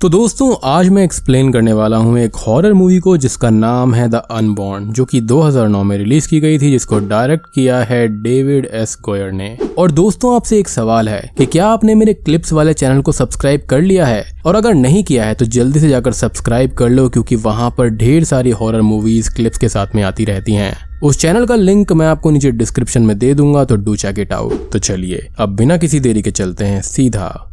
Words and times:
तो 0.00 0.08
दोस्तों, 0.08 0.54
आज 0.64 0.88
मैं 0.88 1.02
एक्सप्लेन 1.04 1.52
करने 1.52 1.72
वाला 1.72 1.96
हूँ 1.96 2.18
एक 2.18 2.34
हॉरर 2.36 2.72
मूवी 2.72 2.98
को 2.98 3.16
जिसका 3.16 3.50
नाम 3.50 3.94
है 3.94 4.08
द 4.08 4.14
अनबॉर्न 4.30 4.90
जो 4.92 5.04
कि 5.04 5.20
2009 5.22 5.82
में 5.82 5.96
रिलीज़ 5.98 6.28
की 6.28 6.40
गई 6.40 6.58
थी, 6.58 6.70
जिसको 6.70 6.98
डायरेक्ट 6.98 7.46
किया 7.54 7.78
है 7.80 8.06
डेविड 8.22 8.66
एस 8.72 8.96
गोयर 9.04 9.30
ने। 9.32 9.56
और 9.78 9.90
दोस्तों, 9.90 10.34
आपसे 10.36 10.58
एक 10.58 10.68
सवाल 10.68 11.08
है 11.08 11.30
कि 11.38 11.46
क्या 11.46 11.66
आपने 11.66 11.94
मेरे 11.94 12.14
क्लिप्स 12.14 12.52
वाले 12.52 12.74
चैनल 12.74 13.00
को 13.02 13.12
सब्सक्राइब 13.12 13.64
कर 13.70 13.80
लिया 13.80 14.06
है? 14.06 14.24
और 14.46 14.56
अगर 14.56 14.74
नहीं 14.74 15.02
किया 15.04 15.24
है 15.24 15.34
तो 15.34 15.44
जल्दी 15.46 15.80
से 15.80 15.88
जाकर 15.88 16.12
सब्सक्राइब 16.12 16.74
कर 16.74 16.88
लो, 16.88 17.08
क्योंकि 17.08 17.36
वहाँ 17.38 17.70
पर 17.78 17.88
ढेर 17.88 18.24
सारी 18.24 18.50
हॉरर 18.52 18.80
मूवीज़ 18.82 19.34
क्लिप्स 19.36 19.58
के 19.58 19.68
साथ 19.68 19.94
में 19.94 20.02
आती 20.02 20.24
रहती 20.24 20.54
हैं। 20.54 21.00
उस 21.00 21.20
चैनल 21.20 21.46
का 21.46 21.54
लिंक 21.54 21.92
मैं 21.92 22.06
आपको 22.06 22.30
नीचे 22.30 22.50
डिस्क्रिप्शन 22.52 23.02
में 23.02 23.18
दे 23.18 23.34
दूँगा 23.34 23.64
तो 23.64 23.76
डू 23.76 23.96
चेक 23.96 24.18
इट 24.18 24.32
आउट 24.32 24.70
तो 24.72 24.78
चलिए, 24.78 25.28
अब 25.38 25.56
बिना 25.56 25.76
किसी 25.76 26.00
देरी 26.00 26.22
के 26.22 26.30
चलते 26.32 26.64
हैं 26.64 26.82
सीधा 26.84 27.52